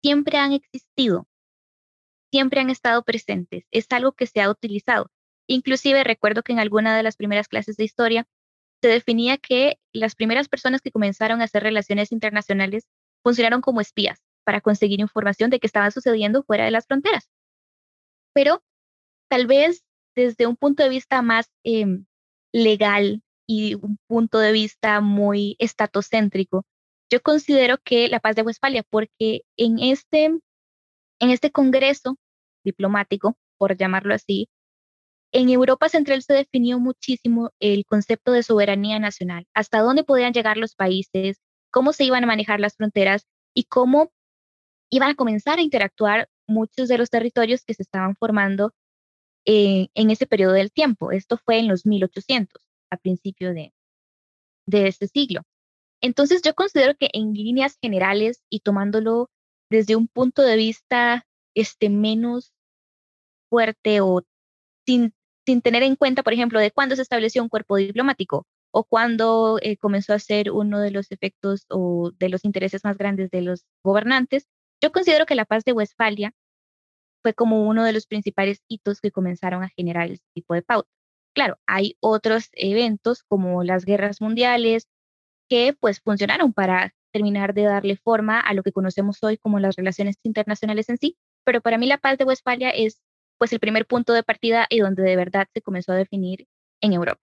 siempre 0.01 0.39
han 0.39 0.53
existido, 0.53 1.27
siempre 2.31 2.61
han 2.61 2.71
estado 2.71 3.03
presentes, 3.03 3.65
es 3.73 3.87
algo 3.91 4.13
que 4.13 4.27
se 4.27 4.41
ha 4.41 4.49
utilizado. 4.49 5.11
Inclusive 5.49 6.05
recuerdo 6.05 6.43
que 6.43 6.53
en 6.53 6.61
alguna 6.61 6.97
de 6.97 7.03
las 7.03 7.17
primeras 7.17 7.49
clases 7.49 7.77
de 7.77 7.85
historia 7.85 8.27
se 8.81 8.89
definía 8.89 9.39
que 9.39 9.81
las 9.93 10.15
primeras 10.15 10.49
personas 10.49 10.83
que 10.83 10.93
comenzaron 10.93 11.41
a 11.41 11.45
hacer 11.45 11.65
relaciones 11.65 12.13
internacionales 12.13 12.87
funcionaron 13.25 13.61
como 13.61 13.81
espías 13.81 14.21
para 14.45 14.61
conseguir 14.61 15.01
información 15.01 15.51
de 15.51 15.59
qué 15.59 15.67
estaba 15.67 15.91
sucediendo 15.91 16.45
fuera 16.45 16.65
de 16.65 16.71
las 16.71 16.87
fronteras. 16.87 17.29
Pero 18.33 18.63
tal 19.29 19.47
vez 19.47 19.85
desde 20.17 20.47
un 20.47 20.57
punto 20.57 20.83
de 20.83 20.89
vista 20.89 21.23
más 21.23 21.51
em, 21.65 22.07
legal 22.53 23.23
y 23.47 23.75
un 23.75 23.99
punto 24.07 24.39
de 24.39 24.53
vista 24.53 25.01
muy 25.01 25.57
estatocéntrico, 25.59 26.65
yo 27.11 27.23
considero 27.23 27.79
que 27.79 28.09
la 28.09 28.21
paz 28.21 28.37
de 28.37 28.43
Westfalia, 28.43 28.83
porque 28.91 29.43
en 29.57 29.79
este, 29.79 30.25
en 30.27 31.31
este 31.31 31.51
congreso 31.51 32.17
diplomático, 32.65 33.37
por 33.59 33.77
llamarlo 33.77 34.15
así, 34.15 34.49
en 35.33 35.49
Europa 35.51 35.89
Central 35.89 36.23
se 36.23 36.35
definió 36.35 36.79
muchísimo 36.79 37.51
el 37.61 37.85
concepto 37.85 38.33
de 38.33 38.43
soberanía 38.43 38.99
nacional, 38.99 39.47
hasta 39.55 39.81
dónde 39.81 40.05
podían 40.05 40.33
llegar 40.33 40.57
los 40.57 40.75
países, 40.75 41.39
cómo 41.71 41.93
se 41.93 42.05
iban 42.05 42.25
a 42.25 42.27
manejar 42.27 42.61
las 42.61 42.77
fronteras 42.77 43.27
y 43.55 43.65
cómo 43.65 44.11
iban 44.91 45.11
a 45.11 45.15
comenzar 45.15 45.59
a 45.59 45.63
interactuar 45.63 46.29
muchos 46.47 46.89
de 46.89 46.99
los 46.99 47.11
territorios 47.11 47.65
que 47.65 47.75
se 47.75 47.83
estaban 47.83 48.17
formando 48.17 48.73
en 49.49 50.11
ese 50.11 50.27
periodo 50.27 50.53
del 50.53 50.71
tiempo. 50.71 51.11
Esto 51.11 51.39
fue 51.39 51.59
en 51.59 51.69
los 51.69 51.87
1800, 51.87 52.63
a 52.91 52.97
principio 52.99 53.55
de, 53.55 53.73
de 54.67 54.89
este 54.89 55.09
siglo. 55.09 55.43
Entonces 56.03 56.43
yo 56.43 56.55
considero 56.55 56.95
que 56.97 57.09
en 57.13 57.33
líneas 57.33 57.79
generales 57.81 58.43
y 58.51 58.61
tomándolo 58.61 59.31
desde 59.71 59.97
un 59.97 60.07
punto 60.09 60.43
de 60.43 60.57
vista 60.57 61.27
este, 61.55 61.89
menos 61.89 62.53
fuerte 63.49 64.01
o 64.01 64.23
sin, 64.87 65.15
sin 65.47 65.63
tener 65.63 65.83
en 65.83 65.97
cuenta, 65.97 66.23
por 66.23 66.33
ejemplo, 66.35 66.61
de 66.61 66.71
cuándo 66.71 66.95
se 66.97 67.03
estableció 67.03 67.43
un 67.43 67.49
cuerpo 67.49 67.77
diplomático, 67.77 68.47
o 68.71 68.85
cuando 68.85 69.59
eh, 69.63 69.77
comenzó 69.79 70.13
a 70.13 70.19
ser 70.19 70.51
uno 70.51 70.81
de 70.81 70.91
los 70.91 71.11
efectos 71.11 71.65
o 71.71 72.13
de 72.19 72.29
los 72.29 72.45
intereses 72.45 72.85
más 72.85 72.99
grandes 72.99 73.31
de 73.31 73.43
los 73.43 73.65
gobernantes, 73.83 74.47
yo 74.83 74.93
considero 74.93 75.27
que 75.27 75.35
la 75.35 75.47
paz 75.47 75.65
de 75.65 75.73
Westfalia 75.73 76.33
fue 77.29 77.35
como 77.35 77.69
uno 77.69 77.85
de 77.85 77.93
los 77.93 78.07
principales 78.07 78.63
hitos 78.69 79.03
que 79.03 79.11
comenzaron 79.11 79.63
a 79.63 79.69
generar 79.69 80.11
este 80.11 80.27
tipo 80.33 80.55
de 80.55 80.63
pauta. 80.63 80.89
Claro, 81.35 81.59
hay 81.67 81.99
otros 82.01 82.49
eventos 82.55 83.23
como 83.23 83.65
las 83.65 83.85
guerras 83.85 84.23
mundiales 84.23 84.89
que 85.51 85.75
pues 85.79 86.01
funcionaron 86.01 86.55
para 86.55 86.95
terminar 87.13 87.53
de 87.53 87.65
darle 87.65 87.97
forma 87.97 88.41
a 88.41 88.55
lo 88.55 88.63
que 88.63 88.73
conocemos 88.73 89.23
hoy 89.23 89.37
como 89.37 89.59
las 89.59 89.77
relaciones 89.77 90.17
internacionales 90.23 90.89
en 90.89 90.97
sí, 90.97 91.19
pero 91.45 91.61
para 91.61 91.77
mí 91.77 91.87
la 91.87 91.99
paz 91.99 92.17
de 92.17 92.25
Westfalia 92.25 92.71
es 92.71 93.03
pues 93.37 93.53
el 93.53 93.61
primer 93.61 93.87
punto 93.87 94.15
de 94.15 94.23
partida 94.23 94.67
y 94.71 94.79
donde 94.81 95.03
de 95.03 95.17
verdad 95.17 95.49
se 95.53 95.61
comenzó 95.61 95.93
a 95.93 95.97
definir 95.97 96.47
en 96.81 96.95
Europa. 96.95 97.21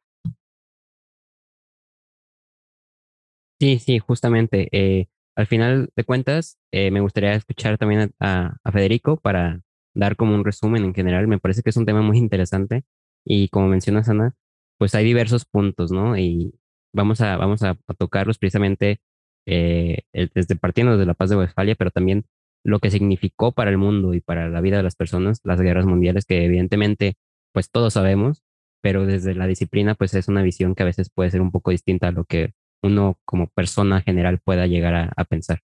Sí, 3.60 3.80
sí, 3.80 3.98
justamente. 3.98 4.70
Eh, 4.72 5.08
al 5.36 5.48
final 5.48 5.90
de 5.96 6.04
cuentas, 6.04 6.60
eh, 6.72 6.92
me 6.92 7.02
gustaría 7.02 7.34
escuchar 7.34 7.80
también 7.80 8.14
a, 8.20 8.56
Federico 8.72 9.18
para 9.18 9.62
dar 9.96 10.16
como 10.16 10.36
un 10.36 10.46
resumen 10.46 10.86
en 10.86 10.94
general. 10.94 11.28
Me 11.28 11.40
parece 11.40 11.64
que 11.64 11.72
es 11.72 11.78
un 11.78 11.86
tema 11.86 12.02
muy 12.02 12.18
interesante 12.18 12.84
y 13.26 13.50
como 13.50 13.68
mencionas, 13.68 14.10
Ana, 14.10 14.36
pues 14.78 14.96
hay 14.96 15.06
diversos 15.06 15.46
puntos, 15.46 15.92
¿no? 15.92 16.18
Y 16.18 16.54
vamos 16.94 17.22
a, 17.22 17.38
vamos 17.38 17.64
a, 17.64 17.78
tocarlos 17.98 18.38
precisamente 18.38 19.00
eh, 19.48 20.04
desde 20.14 20.56
partiendo 20.56 20.94
desde 20.94 21.06
la 21.06 21.14
paz 21.14 21.30
de 21.30 21.38
Westfalia, 21.38 21.76
pero 21.76 21.92
también 21.92 22.26
lo 22.64 22.80
que 22.80 22.92
significó 22.92 23.52
para 23.52 23.70
el 23.70 23.78
mundo 23.78 24.14
y 24.14 24.22
para 24.22 24.50
la 24.50 24.62
vida 24.62 24.78
de 24.78 24.84
las 24.84 24.96
personas 24.96 25.40
las 25.44 25.62
guerras 25.62 25.86
mundiales, 25.86 26.26
que 26.26 26.46
evidentemente, 26.46 27.16
pues 27.54 27.70
todos 27.70 27.94
sabemos, 27.94 28.44
pero 28.82 29.06
desde 29.06 29.36
la 29.36 29.48
disciplina, 29.48 29.96
pues 29.96 30.14
es 30.16 30.28
una 30.28 30.42
visión 30.42 30.76
que 30.76 30.84
a 30.84 30.88
veces 30.88 31.10
puede 31.10 31.32
ser 31.32 31.42
un 31.42 31.52
poco 31.52 31.72
distinta 31.72 32.08
a 32.08 32.12
lo 32.12 32.26
que 32.26 32.54
uno 32.84 33.18
como 33.26 33.48
persona 33.48 34.02
general 34.02 34.40
pueda 34.44 34.68
llegar 34.68 35.14
a, 35.16 35.24
pensar. 35.26 35.62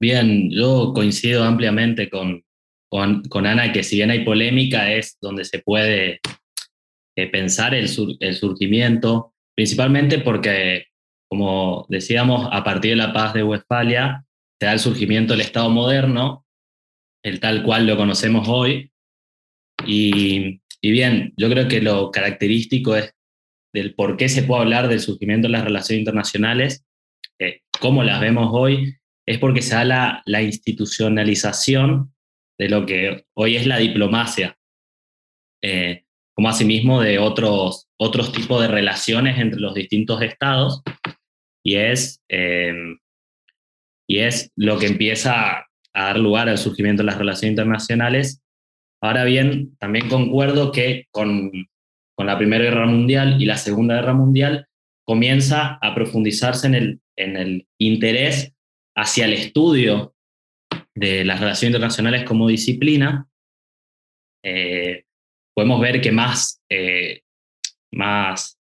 Bien, 0.00 0.50
yo 0.50 0.92
coincido 0.94 1.44
ampliamente 1.44 2.08
con, 2.08 2.42
con, 2.88 3.46
Ana 3.46 3.70
que 3.70 3.82
si 3.82 3.96
bien 3.96 4.10
hay 4.10 4.24
polémica 4.24 4.90
es 4.90 5.18
donde 5.20 5.44
se 5.44 5.58
puede 5.58 6.20
eh, 7.16 7.26
pensar 7.30 7.74
el, 7.74 7.86
el 8.20 8.34
surgimiento, 8.34 9.34
principalmente 9.54 10.18
porque, 10.18 10.86
como 11.28 11.84
decíamos, 11.90 12.48
a 12.50 12.64
partir 12.64 12.92
de 12.92 12.96
la 12.96 13.12
paz 13.12 13.34
de 13.34 13.42
Westfalia 13.42 14.24
se 14.58 14.66
da 14.66 14.72
el 14.72 14.78
surgimiento 14.78 15.34
del 15.34 15.42
Estado 15.42 15.68
moderno, 15.68 16.46
el 17.22 17.38
tal 17.38 17.62
cual 17.62 17.86
lo 17.86 17.98
conocemos 17.98 18.48
hoy. 18.48 18.90
Y, 19.86 20.62
y 20.80 20.90
bien, 20.90 21.34
yo 21.36 21.50
creo 21.50 21.68
que 21.68 21.82
lo 21.82 22.10
característico 22.10 22.96
es 22.96 23.14
del 23.74 23.94
por 23.94 24.16
qué 24.16 24.30
se 24.30 24.44
puede 24.44 24.62
hablar 24.62 24.88
del 24.88 25.00
surgimiento 25.00 25.46
de 25.46 25.52
las 25.52 25.64
relaciones 25.64 26.00
internacionales, 26.00 26.86
eh, 27.38 27.60
como 27.80 28.02
las 28.02 28.20
vemos 28.20 28.48
hoy, 28.52 28.99
es 29.30 29.38
porque 29.38 29.62
se 29.62 29.74
da 29.74 29.84
la, 29.84 30.22
la, 30.26 30.42
institucionalización 30.42 32.12
de 32.58 32.68
lo 32.68 32.86
que 32.86 33.24
hoy 33.34 33.56
es 33.56 33.66
la 33.66 33.78
diplomacia, 33.78 34.58
eh, 35.62 36.04
como 36.34 36.48
asimismo 36.48 37.00
de 37.00 37.18
otros, 37.18 37.88
otros 37.98 38.32
tipos 38.32 38.60
de 38.60 38.68
relaciones 38.68 39.38
entre 39.38 39.60
los 39.60 39.74
distintos 39.74 40.22
estados, 40.22 40.82
y 41.64 41.76
es, 41.76 42.20
eh, 42.28 42.74
y 44.08 44.18
es 44.18 44.50
lo 44.56 44.78
que 44.78 44.86
empieza 44.86 45.58
a 45.58 45.66
dar 45.94 46.18
lugar 46.18 46.48
al 46.48 46.58
surgimiento 46.58 47.02
de 47.02 47.06
las 47.06 47.18
relaciones 47.18 47.52
internacionales. 47.52 48.42
Ahora 49.02 49.24
bien, 49.24 49.76
también 49.78 50.08
concuerdo 50.08 50.72
que 50.72 51.06
con 51.10 51.50
con 52.20 52.26
la 52.26 52.36
Primera 52.36 52.64
Guerra 52.64 52.84
Mundial 52.84 53.40
y 53.40 53.46
la 53.46 53.56
Segunda 53.56 53.94
Guerra 53.94 54.12
Mundial, 54.12 54.66
comienza 55.06 55.78
a 55.80 55.94
profundizarse 55.94 56.66
en 56.66 56.74
el, 56.74 57.00
en 57.16 57.38
el 57.38 57.66
interés 57.78 58.52
hacia 59.00 59.24
el 59.24 59.32
estudio 59.32 60.14
de 60.94 61.24
las 61.24 61.40
relaciones 61.40 61.74
internacionales 61.74 62.24
como 62.24 62.48
disciplina. 62.48 63.26
Eh, 64.44 65.04
podemos 65.54 65.80
ver 65.80 66.02
que 66.02 66.12
más, 66.12 66.62
eh, 66.68 67.22
más 67.92 68.58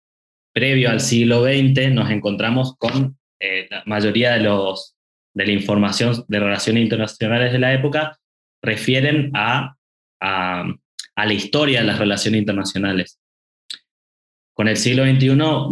previo 0.51 0.89
al 0.89 1.01
siglo 1.01 1.43
XX 1.43 1.91
nos 1.91 2.09
encontramos 2.09 2.75
con 2.77 3.17
eh, 3.39 3.67
la 3.69 3.83
mayoría 3.85 4.33
de, 4.33 4.39
los, 4.39 4.95
de 5.35 5.45
la 5.45 5.51
información 5.51 6.25
de 6.27 6.39
relaciones 6.39 6.83
internacionales 6.83 7.51
de 7.51 7.59
la 7.59 7.73
época 7.73 8.17
refieren 8.63 9.31
a, 9.35 9.75
a, 10.19 10.65
a 11.15 11.25
la 11.25 11.33
historia 11.33 11.81
de 11.81 11.87
las 11.87 11.99
relaciones 11.99 12.39
internacionales. 12.39 13.19
con 14.55 14.67
el 14.67 14.77
siglo 14.77 15.03
XXI 15.03 15.35
nos, 15.35 15.71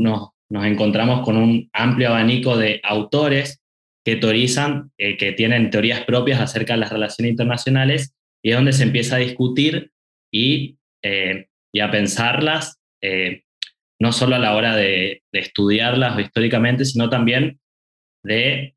nos 0.50 0.66
encontramos 0.66 1.26
con 1.26 1.38
un 1.38 1.70
amplio 1.74 2.10
abanico 2.10 2.58
de 2.58 2.80
autores 2.84 3.61
que 4.04 4.16
teorizan, 4.16 4.92
eh, 4.98 5.18
que 5.18 5.32
tienen 5.32 5.70
teorías 5.70 6.04
propias 6.06 6.40
acerca 6.40 6.74
de 6.74 6.80
las 6.80 6.92
relaciones 6.92 7.32
internacionales, 7.32 8.16
y 8.44 8.50
es 8.50 8.56
donde 8.56 8.74
se 8.74 8.84
empieza 8.84 9.16
a 9.16 9.20
discutir 9.20 9.92
y, 10.34 10.78
eh, 11.04 11.48
y 11.72 11.80
a 11.80 11.92
pensarlas, 11.92 12.80
eh, 13.02 13.44
no 14.00 14.12
solo 14.12 14.36
a 14.36 14.40
la 14.40 14.56
hora 14.56 14.76
de, 14.76 15.22
estudiarlas 15.32 16.20
históricamente, 16.20 16.86
sino 16.86 17.10
también 17.10 17.60
de 18.24 18.76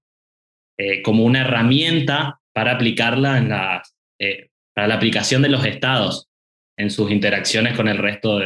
como 1.04 1.24
una 1.24 1.42
herramienta 1.42 2.40
para 2.52 2.72
aplicarla 2.72 3.38
en 3.38 3.48
para 3.48 4.88
la 4.88 4.94
aplicación 4.94 5.40
de 5.42 5.48
los 5.48 5.64
estados 5.64 6.28
en 6.76 6.90
sus 6.90 7.10
interacciones 7.10 7.76
con 7.76 7.86
el 7.88 7.98
resto 7.98 8.40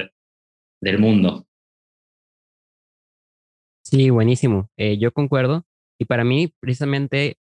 del 0.80 0.98
mundo. 0.98 1.46
Sí, 3.82 4.10
buenísimo. 4.10 4.70
yo 4.76 5.12
concuerdo. 5.12 5.67
Y 5.98 6.04
para 6.06 6.24
mí, 6.24 6.52
precisamente, 6.60 7.38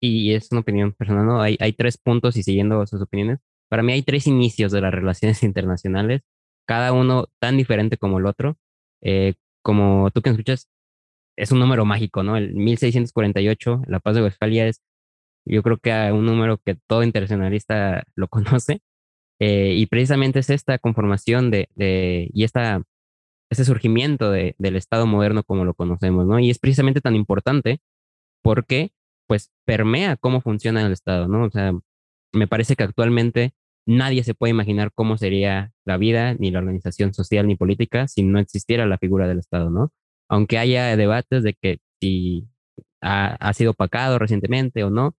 y 0.00 0.34
es 0.34 0.50
una 0.52 0.60
opinión 0.60 0.92
personal, 0.92 1.26
¿no? 1.26 1.42
Hay, 1.42 1.56
hay 1.60 1.72
tres 1.72 1.98
puntos 1.98 2.36
y 2.36 2.42
siguiendo 2.42 2.86
sus 2.86 3.02
opiniones, 3.02 3.40
para 3.68 3.82
mí 3.82 3.92
hay 3.92 4.02
tres 4.02 4.26
inicios 4.26 4.72
de 4.72 4.80
las 4.80 4.92
relaciones 4.92 5.42
internacionales, 5.44 6.22
cada 6.66 6.92
uno 6.92 7.26
tan 7.40 7.56
diferente 7.56 7.96
como 7.96 8.18
el 8.18 8.26
otro. 8.26 8.58
Eh, 9.02 9.34
como 9.62 10.10
tú 10.10 10.22
que 10.22 10.30
escuchas, 10.30 10.68
es 11.36 11.52
un 11.52 11.60
número 11.60 11.84
mágico, 11.84 12.22
¿no? 12.22 12.36
El 12.36 12.54
1648, 12.54 13.82
la 13.86 14.00
paz 14.00 14.16
de 14.16 14.22
Westfalia 14.22 14.66
es, 14.68 14.82
yo 15.46 15.62
creo 15.62 15.78
que 15.78 15.92
un 16.12 16.26
número 16.26 16.58
que 16.58 16.76
todo 16.86 17.02
internacionalista 17.04 18.04
lo 18.14 18.28
conoce. 18.30 18.80
Eh, 19.40 19.74
y 19.76 19.86
precisamente 19.86 20.40
es 20.40 20.50
esta 20.50 20.78
conformación 20.78 21.50
de, 21.50 21.68
de 21.74 22.30
y 22.34 22.44
esta 22.44 22.82
ese 23.50 23.64
surgimiento 23.64 24.30
de, 24.30 24.54
del 24.58 24.76
Estado 24.76 25.06
moderno 25.06 25.42
como 25.42 25.64
lo 25.64 25.74
conocemos, 25.74 26.26
¿no? 26.26 26.38
Y 26.38 26.50
es 26.50 26.58
precisamente 26.58 27.00
tan 27.00 27.16
importante 27.16 27.80
porque, 28.42 28.92
pues, 29.26 29.50
permea 29.66 30.16
cómo 30.16 30.40
funciona 30.40 30.86
el 30.86 30.92
Estado, 30.92 31.28
¿no? 31.28 31.44
O 31.44 31.50
sea, 31.50 31.72
me 32.32 32.46
parece 32.46 32.76
que 32.76 32.84
actualmente 32.84 33.52
nadie 33.86 34.22
se 34.24 34.34
puede 34.34 34.52
imaginar 34.52 34.92
cómo 34.94 35.16
sería 35.18 35.72
la 35.84 35.96
vida, 35.96 36.34
ni 36.34 36.50
la 36.50 36.60
organización 36.60 37.12
social, 37.12 37.46
ni 37.46 37.56
política, 37.56 38.08
si 38.08 38.22
no 38.22 38.38
existiera 38.38 38.86
la 38.86 38.98
figura 38.98 39.26
del 39.28 39.40
Estado, 39.40 39.70
¿no? 39.70 39.92
Aunque 40.28 40.58
haya 40.58 40.96
debates 40.96 41.42
de 41.42 41.54
que 41.54 41.80
si 42.00 42.48
ha, 43.02 43.34
ha 43.34 43.52
sido 43.54 43.72
opacado 43.72 44.18
recientemente 44.18 44.84
o 44.84 44.90
no, 44.90 45.16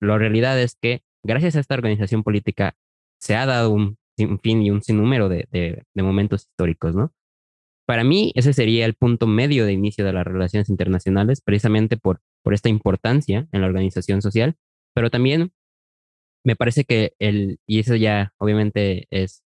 la 0.00 0.18
realidad 0.18 0.60
es 0.60 0.76
que 0.80 1.02
gracias 1.22 1.56
a 1.56 1.60
esta 1.60 1.74
organización 1.74 2.22
política 2.22 2.76
se 3.18 3.36
ha 3.36 3.46
dado 3.46 3.70
un, 3.70 3.96
fin 4.42 4.62
y 4.62 4.70
un 4.70 4.82
sinnúmero 4.82 5.28
de, 5.30 5.48
de, 5.50 5.84
de 5.94 6.02
momentos 6.02 6.42
históricos, 6.42 6.94
¿no? 6.94 7.12
Para 7.86 8.04
mí, 8.04 8.32
ese 8.34 8.52
sería 8.52 8.86
el 8.86 8.94
punto 8.94 9.26
medio 9.26 9.66
de 9.66 9.72
inicio 9.72 10.04
de 10.04 10.12
las 10.12 10.24
relaciones 10.24 10.70
internacionales, 10.70 11.40
precisamente 11.42 11.96
por, 11.96 12.20
por 12.42 12.54
esta 12.54 12.68
importancia 12.68 13.46
en 13.52 13.60
la 13.60 13.66
organización 13.66 14.22
social, 14.22 14.56
pero 14.94 15.10
también 15.10 15.52
me 16.44 16.56
parece 16.56 16.84
que 16.84 17.14
el, 17.18 17.58
y 17.66 17.80
eso 17.80 17.96
ya 17.96 18.32
obviamente 18.38 19.06
es 19.10 19.42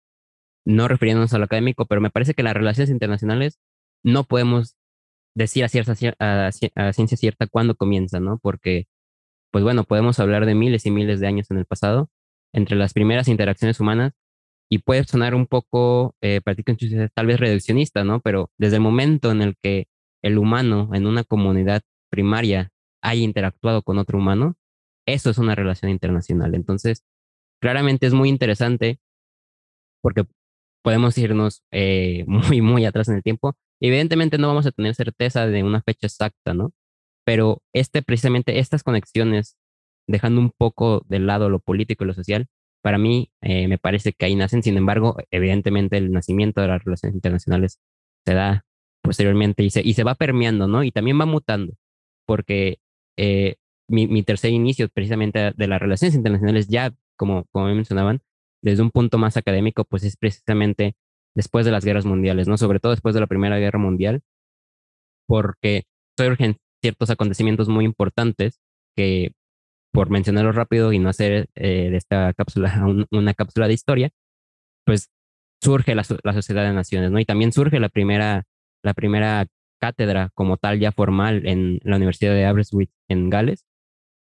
no 0.65 0.88
refiriéndonos 0.88 1.34
a 1.34 1.38
lo 1.39 1.45
académico, 1.45 1.86
pero 1.86 2.02
me 2.02 2.10
parece 2.10 2.34
que 2.34 2.43
las 2.43 2.54
relaciones 2.54 2.89
internacionales 2.89 3.60
no 4.04 4.26
podemos 4.26 4.76
decir 5.36 5.63
a, 5.63 5.69
cierta, 5.69 5.93
a, 6.19 6.52
ciencia 6.93 7.17
cierta 7.17 7.47
cuándo 7.47 7.76
comienzan, 7.76 8.26
¿no? 8.26 8.39
Porque, 8.39 8.88
pues 9.52 9.63
bueno, 9.63 9.86
podemos 9.86 10.19
hablar 10.19 10.45
de 10.45 10.56
miles 10.56 10.86
y 10.86 10.91
miles 10.91 11.19
de 11.19 11.28
años 11.28 11.52
en 11.52 11.58
el 11.60 11.65
pasado. 11.65 12.10
Entre 12.54 12.76
las 12.76 12.93
primeras 12.93 13.28
interacciones 13.28 13.80
humanas 13.80 14.13
y 14.69 14.80
puede 14.80 15.03
sonar 15.06 15.36
un 15.36 15.47
poco, 15.47 16.15
eh, 16.21 16.41
tal 17.13 17.25
vez 17.27 17.39
reduccionista, 17.39 18.03
¿no? 18.03 18.19
Pero 18.19 18.51
desde 18.58 18.77
el 18.77 18.82
momento 18.82 19.32
en 19.32 19.41
el 19.41 19.56
que 19.62 19.88
el 20.21 20.38
humano 20.38 20.89
en 20.93 21.08
una 21.08 21.23
comunidad 21.23 21.82
primaria 22.10 22.71
haya 23.01 23.21
interactuado 23.21 23.82
con 23.84 23.97
otro 23.97 24.17
humano, 24.17 24.56
eso 25.06 25.30
es 25.30 25.38
una 25.38 25.56
relación 25.56 25.91
internacional. 25.91 26.56
Entonces, 26.56 27.03
claramente 27.62 28.08
es 28.08 28.13
muy 28.13 28.30
interesante 28.30 28.99
porque 30.01 30.25
podemos 30.84 31.17
irnos 31.17 31.63
eh, 31.71 32.23
muy, 32.27 32.62
muy 32.62 32.86
atrás 32.86 33.10
en 33.10 33.15
el 33.15 33.23
tiempo. 33.23 33.56
Evidentemente 33.82 34.38
no 34.38 34.47
vamos 34.47 34.65
a 34.65 34.71
tener 34.71 34.95
certeza 34.95 35.47
de 35.47 35.63
una 35.63 35.82
fecha 35.82 36.08
exacta, 36.08 36.53
¿no? 36.53 36.71
Pero 37.25 37.62
este, 37.73 38.01
precisamente 38.01 38.60
estas 38.60 38.84
conexiones, 38.84 39.58
dejando 40.08 40.41
un 40.41 40.51
poco 40.58 41.03
de 41.08 41.19
lado 41.19 41.49
lo 41.49 41.60
político 41.60 42.03
y 42.03 42.08
lo 42.08 42.13
social, 42.13 42.47
para 42.82 42.98
mí 42.98 43.32
eh, 43.42 43.68
me 43.68 43.78
parece 43.78 44.13
que 44.13 44.26
ahí 44.26 44.36
nacen. 44.36 44.63
Sin 44.63 44.78
embargo, 44.78 45.18
evidentemente 45.32 45.98
el 45.98 46.12
nacimiento 46.12 46.62
de 46.62 46.68
las 46.68 46.84
relaciones 46.84 47.16
internacionales 47.16 47.80
se 48.26 48.34
da 48.34 48.66
posteriormente 49.02 49.63
y 49.63 49.70
se, 49.70 49.82
y 49.82 49.94
se 49.94 50.04
va 50.04 50.16
permeando, 50.16 50.68
¿no? 50.68 50.84
Y 50.84 50.92
también 50.92 51.20
va 51.20 51.26
mutando, 51.26 51.74
porque 52.26 52.80
eh, 53.18 53.56
mi, 53.90 54.08
mi, 54.08 54.24
tercer 54.24 54.52
inicio 54.52 54.90
precisamente 54.90 55.54
de 55.56 55.68
las 55.68 55.82
relaciones 55.82 56.16
internacionales 56.16 56.68
ya, 56.68 56.94
como, 57.18 57.46
como 57.52 57.68
me 57.68 57.76
mencionaban, 57.76 58.22
desde 58.62 58.84
un 58.84 58.92
punto 58.92 59.18
más 59.18 59.38
académico, 59.38 59.86
pues 59.86 60.04
es 60.04 60.18
precisamente 60.18 60.96
después 61.36 61.66
de 61.66 61.72
las 61.72 61.86
guerras 61.86 62.06
mundiales, 62.06 62.48
¿no? 62.48 62.58
Sobre 62.58 62.80
todo 62.80 62.92
después 62.92 63.16
de 63.16 63.22
la 63.22 63.28
Primera 63.28 63.58
Guerra 63.60 63.80
Mundial, 63.80 64.24
porque 65.28 65.86
surgen 66.18 66.58
ciertos 66.82 67.10
acontecimientos 67.10 67.70
muy 67.70 67.86
importantes 67.86 68.60
que 68.96 69.34
por 69.97 70.12
mencionarlo 70.12 70.51
rápido 70.51 70.93
y 70.93 70.99
no 70.99 71.10
hacer 71.10 71.49
eh, 71.55 71.89
de 71.89 71.97
esta 71.97 72.31
cápsula 72.33 72.86
una 73.12 73.33
cápsula 73.33 73.67
de 73.67 73.73
historia, 73.73 74.12
pues 74.86 75.10
surge 75.60 75.95
la, 75.95 76.05
la, 76.23 76.33
Sociedad 76.33 76.63
de 76.65 76.71
Naciones, 76.71 77.10
¿no? 77.10 77.19
Y 77.19 77.25
también 77.25 77.51
surge 77.51 77.79
la 77.79 77.89
primera, 77.89 78.43
la 78.83 78.93
primera 78.93 79.47
cátedra 79.81 80.29
como 80.36 80.57
tal 80.57 80.79
ya 80.79 80.91
formal 80.91 81.47
en 81.47 81.79
la 81.83 81.95
Universidad 81.95 82.36
de 82.36 82.45
Aberystwyth 82.45 82.91
en 83.10 83.31
Gales, 83.31 83.65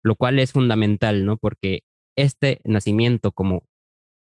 lo 0.03 0.17
cual 0.17 0.37
es 0.39 0.51
fundamental, 0.51 1.23
¿no? 1.23 1.37
Porque 1.37 1.83
este 2.17 2.59
nacimiento 2.65 3.31
como, 3.31 3.63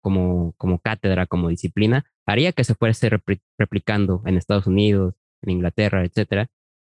como, 0.02 0.52
como 0.58 0.78
cátedra, 0.78 1.26
como 1.26 1.48
disciplina, 1.48 2.04
haría 2.26 2.52
que 2.52 2.64
se 2.64 2.74
fuese 2.74 3.08
replicando 3.56 4.22
en 4.26 4.36
Estados 4.36 4.66
Unidos, 4.66 5.14
en 5.40 5.52
Inglaterra, 5.52 6.04
etcétera, 6.04 6.48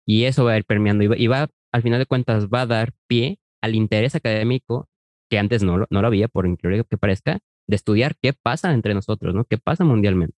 y 0.08 0.24
eso 0.24 0.44
va 0.44 0.54
a 0.54 0.58
ir 0.58 0.66
permeando 0.66 1.04
y 1.04 1.08
va, 1.08 1.18
y 1.20 1.28
va, 1.28 1.50
al 1.72 1.84
final 1.84 2.00
de 2.00 2.08
cuentas, 2.08 2.48
va 2.48 2.62
a 2.62 2.66
dar 2.66 2.94
pie 3.06 3.38
al 3.62 3.76
interés 3.76 4.16
académico, 4.16 4.90
que 5.30 5.40
antes 5.40 5.64
no, 5.64 5.86
no 5.90 6.02
lo 6.02 6.08
había, 6.08 6.28
por 6.28 6.48
increíble 6.48 6.86
que 6.90 6.98
parezca, 6.98 7.40
de 7.68 7.76
estudiar 7.76 8.16
qué 8.22 8.34
pasa 8.34 8.74
entre 8.74 8.94
nosotros, 8.94 9.36
¿no? 9.36 9.46
¿Qué 9.46 9.58
pasa 9.58 9.84
mundialmente? 9.86 10.36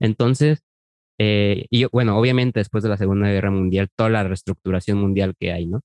Entonces, 0.00 0.62
eh, 1.18 1.66
y 1.70 1.84
bueno, 1.86 2.18
obviamente 2.18 2.60
después 2.60 2.82
de 2.82 2.90
la 2.90 2.96
Segunda 2.96 3.28
Guerra 3.30 3.50
Mundial, 3.50 3.90
toda 3.94 4.10
la 4.10 4.24
reestructuración 4.24 4.98
mundial 4.98 5.34
que 5.38 5.52
hay, 5.52 5.66
¿no? 5.66 5.82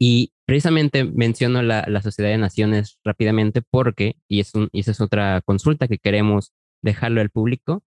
Y 0.00 0.32
precisamente 0.46 1.04
menciono 1.04 1.62
la, 1.62 1.84
la 1.88 2.02
Sociedad 2.02 2.30
de 2.30 2.38
Naciones 2.38 2.98
rápidamente 3.04 3.62
porque, 3.62 4.16
y, 4.28 4.40
es 4.40 4.54
un, 4.54 4.68
y 4.72 4.80
esa 4.80 4.92
es 4.92 5.00
otra 5.00 5.42
consulta 5.44 5.88
que 5.88 5.98
queremos 5.98 6.52
dejarlo 6.82 7.20
al 7.20 7.30
público, 7.30 7.82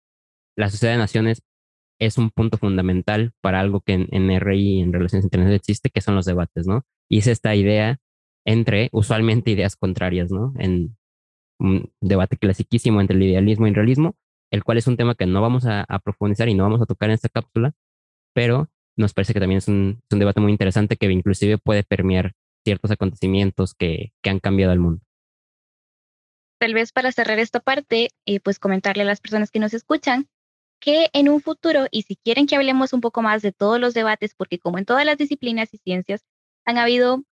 la 0.57 0.69
Sociedad 0.69 0.93
de 0.93 0.99
Naciones 0.99 1.41
es 1.99 2.17
un 2.17 2.31
punto 2.31 2.57
fundamental 2.57 3.31
para 3.41 3.59
algo 3.59 3.81
que 3.81 3.93
en, 3.93 4.07
en 4.11 4.39
RI, 4.39 4.81
en 4.81 4.93
Relaciones 4.93 5.25
Internacionales, 5.25 5.61
existe, 5.61 5.89
que 5.89 6.01
son 6.01 6.15
los 6.15 6.25
debates, 6.25 6.67
¿no? 6.67 6.83
Y 7.11 7.17
es 7.17 7.27
esta 7.27 7.53
idea 7.55 7.99
entre 8.45 8.87
usualmente 8.93 9.51
ideas 9.51 9.75
contrarias, 9.75 10.31
¿no? 10.31 10.53
En 10.57 10.95
un 11.59 11.91
debate 11.99 12.37
clasiquísimo 12.37 13.01
entre 13.01 13.17
el 13.17 13.23
idealismo 13.23 13.67
y 13.67 13.69
el 13.69 13.75
realismo, 13.75 14.15
el 14.49 14.63
cual 14.63 14.77
es 14.77 14.87
un 14.87 14.95
tema 14.95 15.15
que 15.15 15.25
no 15.25 15.41
vamos 15.41 15.65
a, 15.65 15.85
profundizar 16.05 16.47
y 16.47 16.53
no 16.53 16.63
vamos 16.63 16.81
a 16.81 16.85
tocar 16.85 17.09
en 17.09 17.15
esta 17.15 17.27
cápsula, 17.27 17.73
pero 18.33 18.69
nos 18.95 19.13
parece 19.13 19.33
que 19.33 19.41
también 19.41 19.57
es 19.57 19.67
un, 19.67 20.01
debate 20.09 20.39
muy 20.39 20.53
interesante 20.53 20.95
que 20.95 21.11
inclusive 21.11 21.57
puede 21.57 21.83
permear 21.83 22.31
ciertos 22.63 22.91
acontecimientos 22.91 23.73
que, 23.73 24.13
han 24.23 24.39
cambiado 24.39 24.71
el 24.71 24.79
mundo. 24.79 25.03
Tal 26.61 26.73
vez 26.73 26.93
para 26.93 27.11
cerrar 27.11 27.39
esta 27.39 27.59
parte, 27.59 28.11
eh, 28.25 28.39
pues 28.39 28.57
comentarle 28.57 29.03
a 29.03 29.05
las 29.05 29.19
personas 29.19 29.51
que 29.51 29.59
nos 29.59 29.73
escuchan 29.73 30.29
que 30.79 31.09
en 31.11 31.27
un 31.27 31.41
futuro, 31.41 31.87
y 31.91 32.03
si 32.03 32.15
quieren 32.15 32.47
que 32.47 32.55
hablemos 32.55 32.93
un 32.93 33.01
poco 33.01 33.21
más 33.21 33.41
de 33.41 33.51
todos 33.51 33.81
los 33.81 33.93
debates, 33.93 34.33
porque 34.33 34.59
como 34.59 34.77
en 34.77 34.85
todas 34.85 35.05
las 35.05 35.17
disciplinas 35.17 35.73
y 35.73 35.77
ciencias, 35.77 36.25
han 36.65 36.77
habido 36.77 37.23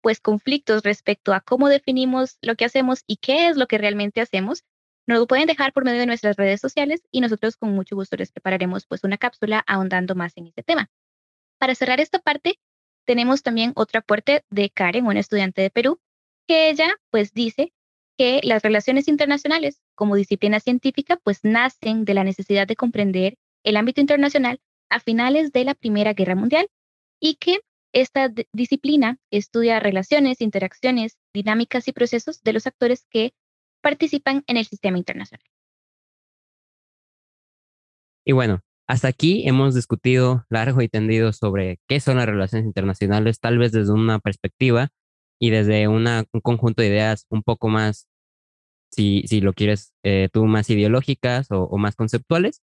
pues 0.00 0.20
conflictos 0.20 0.82
respecto 0.82 1.34
a 1.34 1.40
cómo 1.40 1.68
definimos 1.68 2.38
lo 2.40 2.54
que 2.54 2.64
hacemos 2.64 3.02
y 3.06 3.16
qué 3.16 3.48
es 3.48 3.56
lo 3.56 3.66
que 3.66 3.78
realmente 3.78 4.20
hacemos, 4.20 4.64
nos 5.06 5.18
lo 5.18 5.26
pueden 5.26 5.46
dejar 5.46 5.72
por 5.72 5.84
medio 5.84 6.00
de 6.00 6.06
nuestras 6.06 6.36
redes 6.36 6.60
sociales 6.60 7.02
y 7.10 7.20
nosotros 7.20 7.56
con 7.56 7.72
mucho 7.72 7.96
gusto 7.96 8.16
les 8.16 8.30
prepararemos 8.30 8.86
pues 8.86 9.04
una 9.04 9.18
cápsula 9.18 9.64
ahondando 9.66 10.14
más 10.14 10.36
en 10.36 10.46
este 10.46 10.62
tema. 10.62 10.90
Para 11.58 11.74
cerrar 11.74 12.00
esta 12.00 12.18
parte, 12.18 12.58
tenemos 13.06 13.42
también 13.42 13.72
otra 13.74 14.00
aporte 14.00 14.44
de 14.50 14.70
Karen, 14.70 15.06
una 15.06 15.20
estudiante 15.20 15.62
de 15.62 15.70
Perú, 15.70 15.98
que 16.46 16.68
ella 16.70 16.94
pues 17.10 17.32
dice 17.32 17.72
que 18.18 18.40
las 18.42 18.62
relaciones 18.62 19.08
internacionales 19.08 19.80
como 19.94 20.14
disciplina 20.14 20.60
científica 20.60 21.16
pues 21.16 21.40
nacen 21.42 22.04
de 22.04 22.14
la 22.14 22.24
necesidad 22.24 22.66
de 22.66 22.76
comprender 22.76 23.36
el 23.64 23.76
ámbito 23.76 24.00
internacional 24.00 24.60
a 24.90 25.00
finales 25.00 25.52
de 25.52 25.64
la 25.64 25.74
Primera 25.74 26.12
Guerra 26.12 26.34
Mundial 26.34 26.68
y 27.20 27.36
que 27.36 27.60
esta 27.92 28.32
disciplina 28.52 29.18
estudia 29.30 29.80
relaciones, 29.80 30.40
interacciones, 30.40 31.18
dinámicas 31.32 31.88
y 31.88 31.92
procesos 31.92 32.42
de 32.42 32.52
los 32.52 32.66
actores 32.66 33.06
que 33.10 33.32
participan 33.80 34.44
en 34.46 34.56
el 34.56 34.66
sistema 34.66 34.98
internacional. 34.98 35.44
Y 38.24 38.32
bueno, 38.32 38.60
hasta 38.86 39.08
aquí 39.08 39.48
hemos 39.48 39.74
discutido 39.74 40.44
largo 40.50 40.82
y 40.82 40.88
tendido 40.88 41.32
sobre 41.32 41.78
qué 41.88 42.00
son 42.00 42.16
las 42.16 42.26
relaciones 42.26 42.66
internacionales, 42.66 43.40
tal 43.40 43.58
vez 43.58 43.72
desde 43.72 43.92
una 43.92 44.18
perspectiva 44.18 44.90
y 45.38 45.50
desde 45.50 45.88
un 45.88 46.06
conjunto 46.42 46.82
de 46.82 46.88
ideas 46.88 47.26
un 47.30 47.42
poco 47.42 47.68
más, 47.68 48.08
si, 48.90 49.24
si 49.26 49.40
lo 49.40 49.52
quieres 49.52 49.94
eh, 50.02 50.28
tú, 50.32 50.46
más 50.46 50.68
ideológicas 50.70 51.48
o, 51.50 51.76
más 51.78 51.96
conceptuales. 51.96 52.62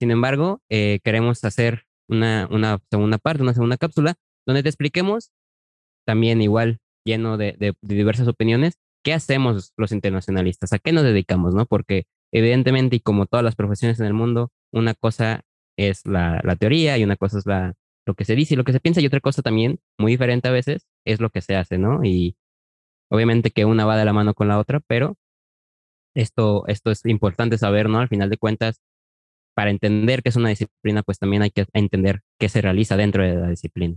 Sin 0.00 0.10
embargo, 0.10 0.60
eh, 0.68 1.00
queremos 1.02 1.44
hacer 1.44 1.84
una, 2.08 2.48
una 2.50 2.80
segunda 2.90 3.18
parte, 3.18 3.42
una 3.42 3.54
segunda 3.54 3.76
cápsula, 3.76 4.16
donde 4.46 4.62
te 4.62 4.68
expliquemos 4.68 5.30
también 6.06 6.42
igual 6.42 6.78
lleno 7.04 7.36
de, 7.36 7.74
diversas 7.82 8.28
opiniones, 8.28 8.78
¿qué 9.02 9.12
hacemos 9.12 9.72
los 9.76 9.92
internacionalistas? 9.92 10.72
¿A 10.72 10.78
qué 10.78 10.92
nos 10.92 11.04
dedicamos? 11.04 11.54
¿no? 11.54 11.66
Porque 11.66 12.04
evidentemente, 12.32 12.96
y 12.96 13.00
como 13.00 13.26
todas 13.26 13.44
las 13.44 13.56
profesiones 13.56 14.00
en 14.00 14.06
el 14.06 14.14
mundo, 14.14 14.50
una 14.72 14.94
cosa 14.94 15.42
es 15.76 16.06
la, 16.06 16.40
teoría 16.58 16.98
y 16.98 17.04
una 17.04 17.16
cosa 17.16 17.38
es 17.38 17.46
la, 17.46 17.74
lo 18.06 18.14
que 18.14 18.24
se 18.24 18.34
dice 18.34 18.54
y 18.54 18.56
lo 18.56 18.64
que 18.64 18.72
se 18.72 18.80
piensa 18.80 19.00
y 19.00 19.06
otra 19.06 19.20
cosa 19.20 19.42
también, 19.42 19.80
muy 19.98 20.12
diferente 20.12 20.48
a 20.48 20.52
veces, 20.52 20.86
es 21.04 21.20
lo 21.20 21.30
que 21.30 21.42
se 21.42 21.56
hace, 21.56 21.78
¿no? 21.78 22.04
Y 22.04 22.36
obviamente 23.10 23.50
que 23.50 23.64
una 23.64 23.84
va 23.84 23.96
de 23.96 24.04
la 24.04 24.12
mano 24.12 24.34
con 24.34 24.48
la 24.48 24.58
otra, 24.58 24.80
pero 24.86 25.16
esto, 26.14 26.66
esto 26.68 26.90
es 26.90 27.04
importante 27.06 27.58
saber, 27.58 27.88
¿no? 27.88 27.98
Al 28.00 28.08
final 28.08 28.30
de 28.30 28.38
cuentas, 28.38 28.80
para 29.54 29.70
entender 29.70 30.22
qué 30.22 30.30
es 30.30 30.36
una 30.36 30.48
disciplina, 30.48 31.02
pues 31.02 31.18
también 31.18 31.42
hay 31.42 31.50
que 31.50 31.66
entender 31.72 32.22
qué 32.38 32.48
se 32.48 32.60
realiza 32.62 32.96
dentro 32.96 33.24
de 33.24 33.34
la 33.36 33.48
disciplina. 33.50 33.96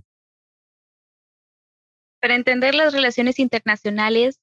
Para 2.20 2.36
entender 2.36 2.76
las 2.76 2.94
relaciones 2.94 3.40
internacionales, 3.40 4.40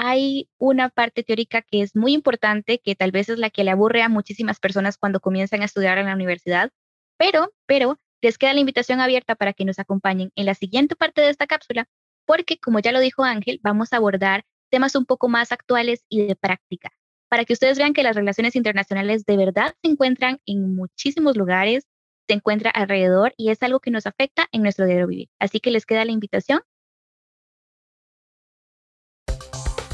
hay 0.00 0.48
una 0.58 0.90
parte 0.90 1.24
teórica 1.24 1.60
que 1.62 1.82
es 1.82 1.96
muy 1.96 2.12
importante, 2.12 2.78
que 2.78 2.94
tal 2.94 3.10
vez 3.10 3.28
es 3.28 3.38
la 3.38 3.50
que 3.50 3.64
le 3.64 3.72
aburre 3.72 4.02
a 4.02 4.08
muchísimas 4.08 4.60
personas 4.60 4.96
cuando 4.96 5.18
comienzan 5.18 5.62
a 5.62 5.64
estudiar 5.64 5.98
en 5.98 6.06
la 6.06 6.14
universidad, 6.14 6.70
pero, 7.16 7.52
pero 7.66 7.98
les 8.22 8.38
queda 8.38 8.54
la 8.54 8.60
invitación 8.60 9.00
abierta 9.00 9.34
para 9.34 9.52
que 9.52 9.64
nos 9.64 9.80
acompañen 9.80 10.30
en 10.36 10.46
la 10.46 10.54
siguiente 10.54 10.94
parte 10.94 11.20
de 11.20 11.30
esta 11.30 11.48
cápsula, 11.48 11.88
porque 12.26 12.58
como 12.58 12.78
ya 12.78 12.92
lo 12.92 13.00
dijo 13.00 13.24
Ángel, 13.24 13.58
vamos 13.62 13.92
a 13.92 13.96
abordar 13.96 14.44
temas 14.70 14.94
un 14.94 15.04
poco 15.04 15.28
más 15.28 15.50
actuales 15.50 16.04
y 16.08 16.26
de 16.26 16.36
práctica, 16.36 16.90
para 17.28 17.44
que 17.44 17.54
ustedes 17.54 17.76
vean 17.76 17.92
que 17.92 18.04
las 18.04 18.14
relaciones 18.14 18.54
internacionales 18.54 19.24
de 19.24 19.36
verdad 19.36 19.74
se 19.82 19.90
encuentran 19.90 20.40
en 20.46 20.76
muchísimos 20.76 21.36
lugares, 21.36 21.88
se 22.28 22.34
encuentra 22.34 22.70
alrededor 22.70 23.34
y 23.36 23.50
es 23.50 23.62
algo 23.62 23.80
que 23.80 23.90
nos 23.90 24.06
afecta 24.06 24.46
en 24.52 24.62
nuestro 24.62 24.86
diario 24.86 25.06
vivir. 25.06 25.28
Así 25.40 25.60
que 25.60 25.70
les 25.70 25.86
queda 25.86 26.04
la 26.04 26.12
invitación 26.12 26.60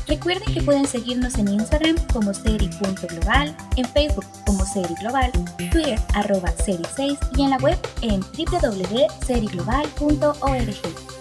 Recuerden 0.06 0.52
que 0.52 0.62
pueden 0.62 0.86
seguirnos 0.86 1.38
en 1.38 1.48
Instagram 1.48 1.96
como 2.12 2.34
seri.global, 2.34 3.56
en 3.76 3.86
Facebook 3.86 4.26
como 4.44 4.62
Seri 4.66 4.94
Global, 5.00 5.32
Twitter 5.72 5.98
arroba 6.14 6.50
Seri6 6.50 7.18
y 7.38 7.42
en 7.42 7.48
la 7.50 7.56
web 7.56 7.78
en 8.02 8.20
www.seriglobal.org. 8.20 11.13